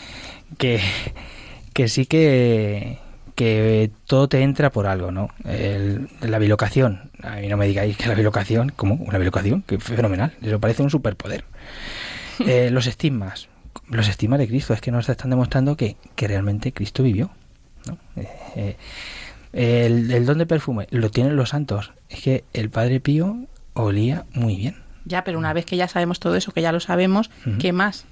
[0.58, 0.80] que
[1.76, 2.96] que sí que,
[3.34, 5.28] que todo te entra por algo, ¿no?
[5.44, 7.10] El, la bilocación.
[7.22, 8.94] A mí no me digáis que la bilocación, ¿cómo?
[8.94, 9.60] ¿Una bilocación?
[9.60, 10.32] Que fenomenal.
[10.40, 11.44] Eso parece un superpoder.
[12.46, 13.48] Eh, los estigmas,
[13.88, 17.30] los estigmas de Cristo, es que nos están demostrando que, que realmente Cristo vivió.
[17.86, 17.96] ¿no?
[18.14, 18.76] Eh,
[19.54, 21.94] eh, el, el don de perfume lo tienen los santos.
[22.10, 23.38] Es que el Padre Pío
[23.72, 24.76] olía muy bien.
[25.06, 27.30] Ya, pero una vez que ya sabemos todo eso, que ya lo sabemos.
[27.58, 28.04] ¿qué más?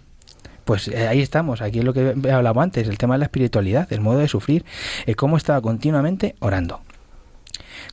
[0.65, 3.25] Pues eh, ahí estamos, aquí es lo que he hablado antes, el tema de la
[3.27, 4.65] espiritualidad, el modo de sufrir,
[5.17, 6.81] cómo estaba continuamente orando.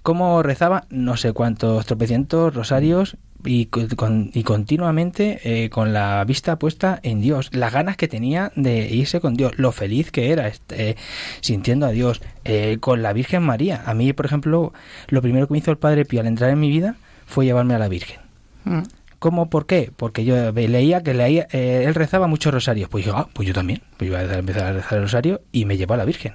[0.03, 6.23] Cómo rezaba no sé cuántos tropecientos rosarios y, co- con- y continuamente eh, con la
[6.25, 10.31] vista puesta en Dios, las ganas que tenía de irse con Dios, lo feliz que
[10.31, 10.95] era este,
[11.41, 13.83] sintiendo a Dios, eh, con la Virgen María.
[13.85, 14.73] A mí, por ejemplo,
[15.09, 16.95] lo primero que me hizo el Padre Pío al entrar en mi vida
[17.27, 18.19] fue llevarme a la Virgen.
[18.63, 18.81] Mm.
[19.21, 19.51] ¿Cómo?
[19.51, 19.91] ¿Por qué?
[19.95, 22.89] Porque yo leía que leía, eh, él rezaba muchos rosarios.
[22.89, 23.81] Pues yo, ah, pues yo también.
[23.97, 26.33] Pues yo voy a empezar a rezar el rosario y me llevó a la Virgen.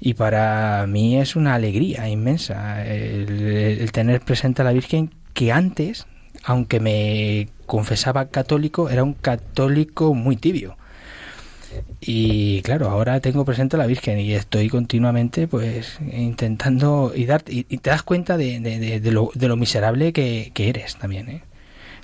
[0.00, 3.30] Y para mí es una alegría inmensa el,
[3.80, 6.08] el tener presente a la Virgen que antes,
[6.42, 10.76] aunque me confesaba católico, era un católico muy tibio.
[12.00, 17.44] Y claro, ahora tengo presente a la Virgen y estoy continuamente pues intentando y, dar,
[17.48, 20.68] y, y te das cuenta de, de- de- de lo, de lo miserable que, que
[20.70, 21.28] eres también.
[21.28, 21.42] ¿eh?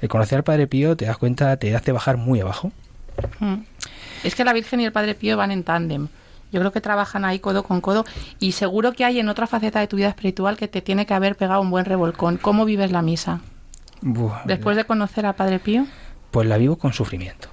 [0.04, 2.70] El conocer al Padre Pío te das cuenta, te hace bajar muy abajo.
[3.38, 3.62] Mm.
[4.22, 6.08] Es que la Virgen y el Padre Pío van en tándem.
[6.52, 8.04] Yo creo que trabajan ahí codo con codo
[8.38, 11.14] y seguro que hay en otra faceta de tu vida espiritual que te tiene que
[11.14, 12.36] haber pegado un buen revolcón.
[12.36, 13.40] ¿Cómo vives la misa?
[14.02, 15.86] Buah, Después de conocer al Padre Pío.
[16.30, 17.48] Pues la vivo con sufrimiento.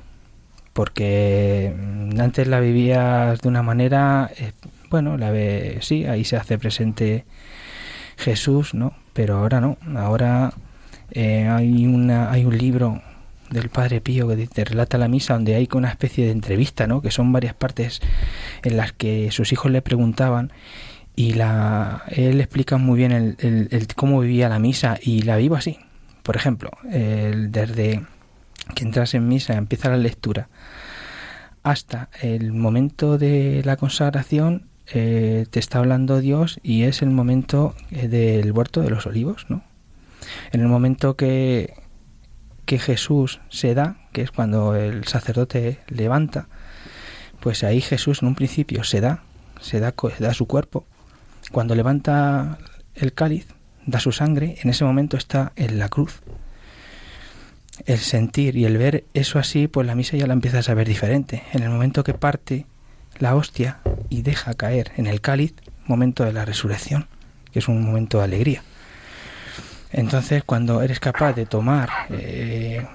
[0.73, 4.51] Porque mm, antes la vivías de una manera, eh,
[4.89, 7.23] bueno, la ve, sí, ahí se hace presente
[8.17, 8.91] Jesús, ¿no?
[9.13, 9.77] Pero ahora no.
[9.95, 10.51] Ahora
[11.11, 13.01] eh, hay, una, hay un libro
[13.49, 17.01] del Padre Pío que te relata la misa donde hay una especie de entrevista, ¿no?
[17.01, 18.01] Que son varias partes
[18.63, 20.51] en las que sus hijos le preguntaban
[21.15, 25.55] y la, él explica muy bien el, el- cómo vivía la misa y la vivo
[25.55, 25.77] así.
[26.23, 28.01] Por ejemplo, desde
[28.75, 30.47] que entras en misa, empieza la lectura,
[31.63, 37.75] hasta el momento de la consagración, eh, te está hablando Dios y es el momento
[37.91, 39.63] eh, del huerto de los olivos, ¿no?
[40.51, 41.73] En el momento que,
[42.65, 46.47] que Jesús se da, que es cuando el sacerdote levanta,
[47.39, 49.23] pues ahí Jesús en un principio se da,
[49.59, 50.85] se da, co- da su cuerpo.
[51.51, 52.57] Cuando levanta
[52.95, 53.47] el cáliz,
[53.85, 56.21] da su sangre, en ese momento está en la cruz.
[57.85, 60.87] El sentir y el ver eso así, pues la misa ya la empiezas a ver
[60.87, 61.41] diferente.
[61.53, 62.67] En el momento que parte
[63.17, 63.79] la hostia
[64.09, 65.53] y deja caer en el cáliz,
[65.87, 67.07] momento de la resurrección,
[67.51, 68.63] que es un momento de alegría.
[69.91, 72.85] Entonces, cuando eres capaz de tomar eh,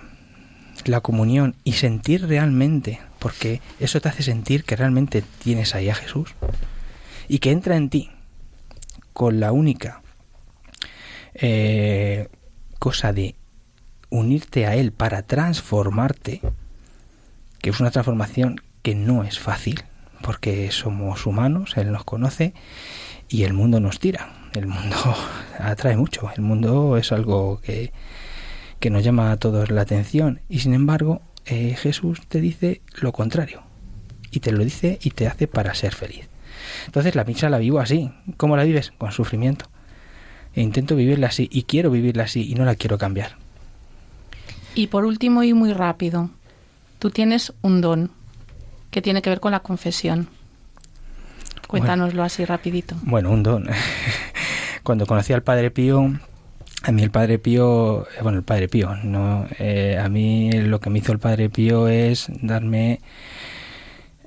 [0.85, 5.95] la comunión y sentir realmente, porque eso te hace sentir que realmente tienes ahí a
[5.95, 6.35] Jesús
[7.29, 8.11] y que entra en ti
[9.13, 10.03] con la única
[11.35, 12.29] eh,
[12.79, 13.35] cosa de
[14.11, 16.41] unirte a Él para transformarte,
[17.61, 19.83] que es una transformación que no es fácil,
[20.23, 22.55] porque somos humanos, Él nos conoce
[23.29, 24.36] y el mundo nos tira.
[24.57, 24.97] El mundo
[25.59, 27.93] atrae mucho, el mundo es algo que,
[28.81, 33.13] que nos llama a todos la atención y sin embargo eh, Jesús te dice lo
[33.13, 33.63] contrario
[34.31, 36.29] y te lo dice y te hace para ser feliz.
[36.87, 38.11] Entonces la misa la vivo así.
[38.39, 38.93] ¿Cómo la vives?
[38.97, 39.67] Con sufrimiento.
[40.55, 43.37] E intento vivirla así y quiero vivirla así y no la quiero cambiar.
[44.75, 46.31] Y por último y muy rápido,
[46.99, 48.11] tú tienes un don
[48.91, 50.29] que tiene que ver con la confesión.
[51.67, 52.97] Cuéntanoslo así rapidito.
[53.03, 53.67] Bueno, un don.
[54.87, 56.13] Cuando conocí al Padre Pío,
[56.85, 60.79] a mí el Padre Pío, eh, bueno, el Padre Pío, no, eh, a mí lo
[60.79, 63.01] que me hizo el Padre Pío es darme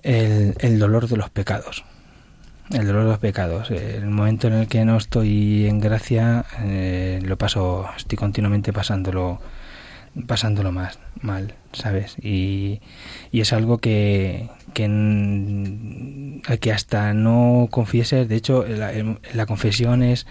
[0.03, 1.86] el, el dolor de los pecados.
[2.72, 3.72] El dolor de los pecados.
[3.72, 9.39] El momento en el que no estoy en gracia, eh, lo paso, estoy continuamente pasándolo,
[10.28, 12.18] pasándolo más mal, ¿sabes?
[12.22, 12.82] Y,
[13.32, 20.26] y es algo que, que, que hasta no confieses, de hecho, la confesión es,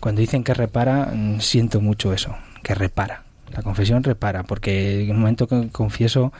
[0.00, 3.24] cuando dicen que repara, mm, siento mucho eso, que repara.
[3.54, 6.32] La confesión repara, porque en el momento que confieso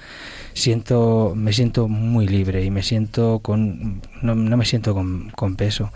[0.53, 5.55] siento, me siento muy libre y me siento con, no, no me siento con, con
[5.55, 5.93] peso.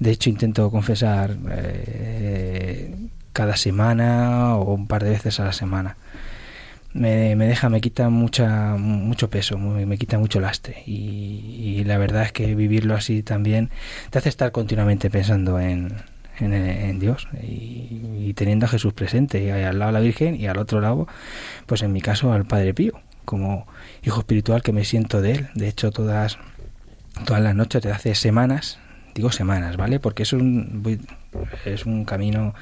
[0.00, 2.96] De hecho, intento confesar eh,
[3.32, 5.96] cada semana o un par de veces a la semana
[6.96, 10.82] me, me deja, me quita mucha, mucho peso, me quita mucho lastre.
[10.86, 13.70] Y, y la verdad es que vivirlo así también
[14.10, 15.94] te hace estar continuamente pensando en,
[16.40, 20.46] en, Dios y, y teniendo a Jesús presente, y al lado a la Virgen y
[20.46, 21.06] al otro lado,
[21.66, 23.66] pues en mi caso al Padre Pío, como
[24.04, 25.48] hijo espiritual que me siento de él.
[25.54, 26.38] De hecho, todas,
[27.24, 28.78] todas las noches, desde hace semanas,
[29.14, 29.98] digo semanas, ¿vale?
[30.00, 31.00] Porque es un, voy-
[31.64, 32.54] es un camino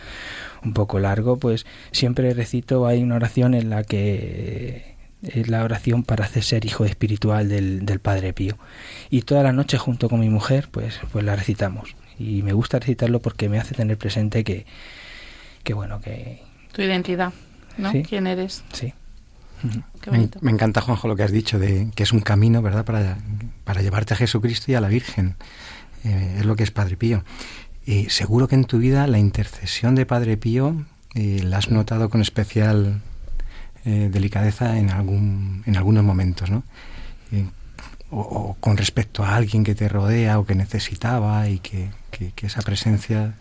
[0.62, 6.03] un poco largo, pues siempre recito, hay una oración en la que es la oración
[6.03, 8.59] para hacer ser hijo espiritual del, del Padre Pío.
[9.11, 11.97] Y toda la noche junto con mi mujer, pues, pues la recitamos.
[12.18, 14.66] Y me gusta recitarlo porque me hace tener presente que,
[15.62, 16.43] que bueno, que...
[16.72, 17.33] Tu identidad,
[17.79, 17.91] ¿no?
[17.93, 18.03] Sí.
[18.03, 18.64] ¿Quién eres?
[18.72, 18.93] Sí.
[20.03, 20.39] Qué Me, bonito.
[20.43, 23.16] me encanta, Juanjo, lo que has dicho, de que es un camino, ¿verdad?, para,
[23.64, 25.37] para llevarte a Jesucristo y a la Virgen.
[26.05, 27.25] Eh, es lo que es Padre Pío.
[27.87, 32.09] Y seguro que en tu vida la intercesión de Padre Pío eh, la has notado
[32.09, 33.01] con especial
[33.85, 36.62] eh, delicadeza en, algún, en algunos momentos, ¿no?
[37.32, 37.45] Eh,
[38.11, 42.62] o, con respecto a alguien que te rodea o que necesitaba y que, que- esa
[42.62, 43.35] presencia...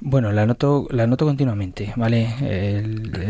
[0.00, 2.28] Bueno, la noto, la noto continuamente, ¿vale?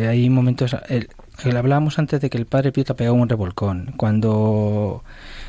[0.08, 0.76] Hay momentos...
[0.88, 1.08] El,
[1.44, 3.94] el- hablábamos antes de que el Padre Pío te ha pegado un revolcón.
[3.96, 5.02] Cuando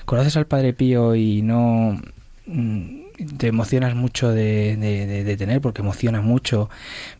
[0.05, 1.99] conoces al Padre Pío y no
[2.47, 6.69] mm, te emocionas mucho de, de- de- de tener, porque emociona mucho,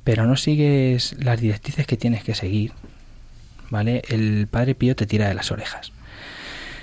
[0.04, 2.72] pero no sigues las directrices que tienes que seguir,
[3.70, 4.02] ¿vale?
[4.10, 5.92] El Padre Pío te tira de las orejas.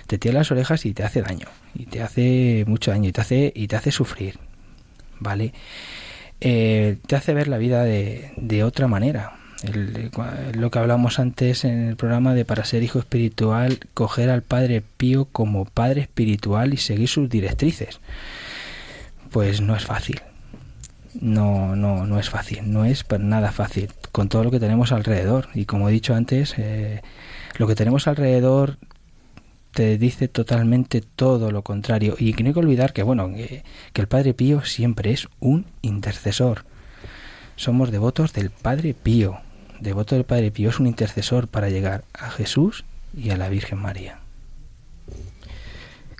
[0.06, 3.20] Te tira las orejas y te hace daño, y te hace mucho daño, y te
[3.20, 4.38] hace, y te hace sufrir,
[5.20, 5.52] ¿vale?
[6.40, 9.32] eh, te hace ver la vida de, de otra manera.
[9.64, 10.10] El-
[10.52, 14.82] lo que hablamos antes en el programa de para ser hijo espiritual, coger al Padre
[14.96, 17.98] Pío como Padre espiritual y seguir sus directrices.
[19.30, 20.22] Pues no es fácil.
[21.20, 22.70] No, no, no es fácil.
[22.70, 25.48] No es nada fácil con todo lo que tenemos alrededor.
[25.54, 27.02] Y como he dicho antes, eh,
[27.56, 28.78] lo que tenemos alrededor
[29.72, 32.14] te dice totalmente todo lo contrario.
[32.18, 35.28] Y que no hay que olvidar que, bueno, que, que el Padre Pío siempre es
[35.40, 36.64] un intercesor.
[37.56, 39.38] Somos devotos del Padre Pío.
[39.80, 42.84] Devoto del Padre Pío es un intercesor para llegar a Jesús
[43.16, 44.18] y a la Virgen María.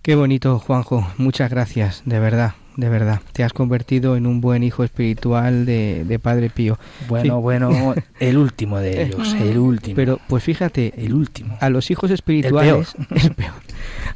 [0.02, 1.06] Qué bonito, Juanjo.
[1.18, 3.20] Muchas gracias, de verdad, de verdad.
[3.33, 6.79] Te has convertido en un buen hijo espiritual de, de Padre Pío.
[7.09, 7.43] Bueno, Sí.
[7.43, 9.97] bueno, el último de ellos, el último.
[9.97, 11.57] Pero, pues fíjate, el último.
[11.61, 13.53] a los hijos espirituales, el peor.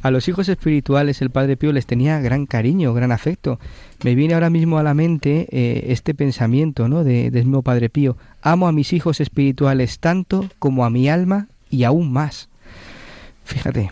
[0.01, 3.59] a los hijos espirituales el Padre Pío les tenía gran cariño, gran afecto.
[4.05, 7.03] Me viene ahora mismo a la mente eh, este pensamiento, ¿no?
[7.03, 8.15] De, del mismo Padre Pío.
[8.41, 12.47] Amo a mis hijos espirituales tanto como a mi alma y aún más.
[13.43, 13.91] Fíjate.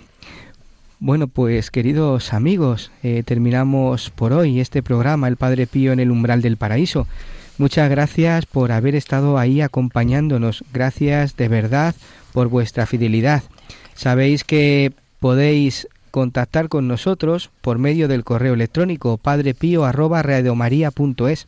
[1.04, 6.12] Bueno, pues queridos amigos, eh, terminamos por hoy este programa El Padre Pío en el
[6.12, 7.08] umbral del paraíso.
[7.58, 10.64] Muchas gracias por haber estado ahí acompañándonos.
[10.72, 11.96] Gracias de verdad
[12.34, 13.42] por vuestra fidelidad.
[13.96, 21.48] Sabéis que podéis contactar con nosotros por medio del correo electrónico padrepío@radiomaria.es.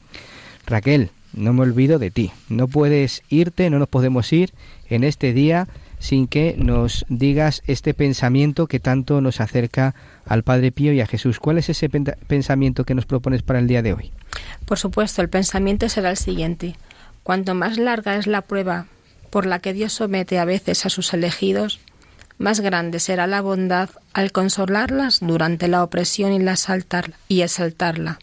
[0.66, 2.32] Raquel, no me olvido de ti.
[2.50, 4.52] No puedes irte, no nos podemos ir
[4.90, 5.68] en este día
[6.04, 9.96] sin que nos digas este pensamiento que tanto nos acerca
[10.26, 11.40] al Padre Pío y a Jesús.
[11.40, 14.12] ¿Cuál es ese pen- pensamiento que nos propones para el día de hoy?
[14.66, 16.76] Por supuesto, el pensamiento será el siguiente.
[17.24, 18.88] Cuanto más larga es la prueba
[19.30, 21.80] por la que Dios somete a veces a sus elegidos,
[22.38, 28.20] más grande será la bondad al consolarlas durante la opresión y, la exaltar- y exaltarla,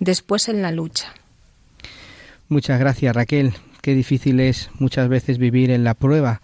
[0.00, 1.14] después en la lucha.
[2.48, 3.54] Muchas gracias, Raquel.
[3.80, 6.42] Qué difícil es muchas veces vivir en la prueba,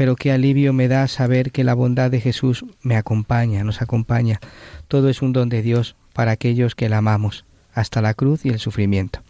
[0.00, 4.40] pero qué alivio me da saber que la bondad de Jesús me acompaña, nos acompaña.
[4.88, 7.44] Todo es un don de Dios para aquellos que la amamos,
[7.74, 9.20] hasta la cruz y el sufrimiento.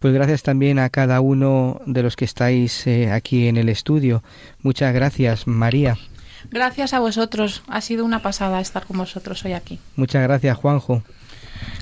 [0.00, 4.24] Pues gracias también a cada uno de los que estáis eh, aquí en el estudio.
[4.62, 5.96] Muchas gracias, María.
[6.50, 7.62] Gracias a vosotros.
[7.68, 9.78] Ha sido una pasada estar con vosotros hoy aquí.
[9.94, 11.04] Muchas gracias, Juanjo.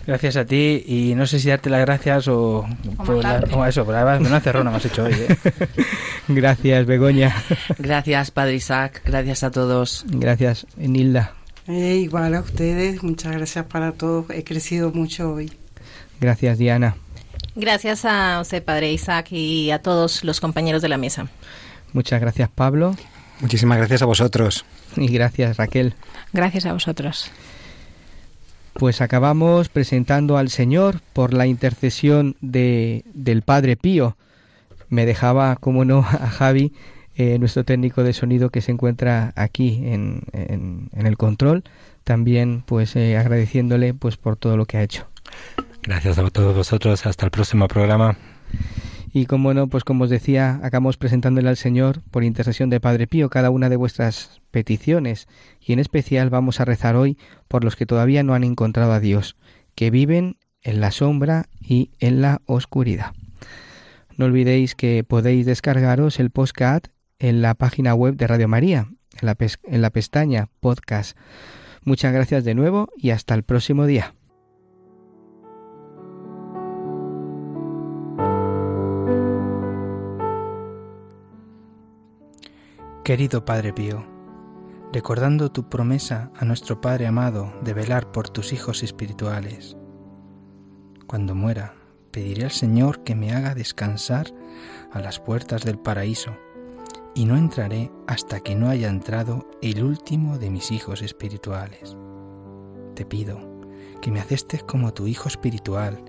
[0.07, 2.67] Gracias a ti y no sé si darte las gracias o,
[3.05, 5.13] por la- o eso, pero además una cerrona me has hecho hoy.
[5.15, 5.37] ¿eh?
[6.29, 7.35] Gracias, Begoña.
[7.79, 9.03] Gracias, Padre Isaac.
[9.05, 10.05] Gracias a todos.
[10.09, 11.33] Gracias, Nilda.
[11.67, 14.25] Eh, igual a ustedes, muchas gracias para todos.
[14.31, 15.53] He crecido mucho hoy.
[16.21, 16.97] Gracias, Diana.
[17.55, 21.29] Gracias a usted, Padre Isaac, y a todos los compañeros de la mesa.
[21.93, 22.97] Muchas gracias, Pablo.
[23.41, 24.65] Muchísimas gracias a vosotros.
[24.97, 25.95] Y gracias, Raquel.
[26.33, 27.31] Gracias a vosotros.
[28.75, 34.17] Pues acabamos presentando al Señor por la intercesión de, del Padre Pío.
[34.89, 36.73] Me dejaba, como no, a Javi,
[37.17, 41.65] eh, nuestro técnico de sonido que se encuentra aquí en, en- el control,
[42.05, 45.07] también pues eh, agradeciéndole pues por todo lo que ha hecho.
[45.83, 47.05] Gracias a todos vosotros.
[47.07, 48.17] Hasta el próximo programa.
[49.13, 53.07] Y como no, pues como os decía, acabamos presentándole al Señor por intercesión de Padre
[53.07, 55.29] Pío cada una de vuestras peticiones
[55.61, 57.17] y en especial vamos a rezar hoy
[57.49, 59.37] por los que todavía no han encontrado a Dios,
[59.75, 63.13] que viven en la sombra y en la oscuridad.
[64.17, 66.89] No olvidéis que podéis descargaros el podcast
[67.19, 68.89] en la página web de Radio María,
[69.21, 71.17] en la, en la pestaña podcast.
[71.83, 74.15] Muchas gracias de nuevo y hasta el próximo día.
[83.09, 84.05] Querido Padre Pío,
[84.93, 89.79] recordando tu promesa a nuestro Padre amado de velar por tus hijos espirituales.
[91.07, 91.75] Cuando muera,
[92.11, 94.27] pediré al Señor que me haga descansar
[94.93, 96.37] a las puertas del paraíso,
[97.15, 101.97] y no entraré hasta que no haya entrado el último de mis hijos espirituales.
[102.95, 103.41] Te pido
[104.03, 106.05] que me aceptes como tu Hijo espiritual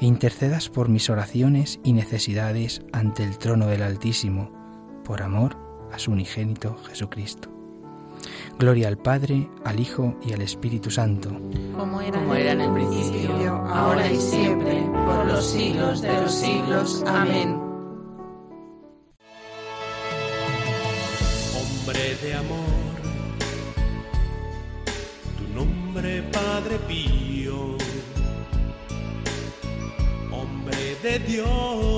[0.00, 4.50] e intercedas por mis oraciones y necesidades ante el trono del Altísimo,
[5.04, 7.48] por amor a su unigénito Jesucristo.
[8.58, 11.30] Gloria al Padre, al Hijo y al Espíritu Santo.
[11.76, 17.04] Como era, en el principio, ahora y siempre, por los siglos de los siglos.
[17.06, 17.56] Amén.
[21.56, 22.66] Hombre de amor,
[25.38, 27.76] tu nombre Padre Pío,
[30.32, 31.97] hombre de Dios,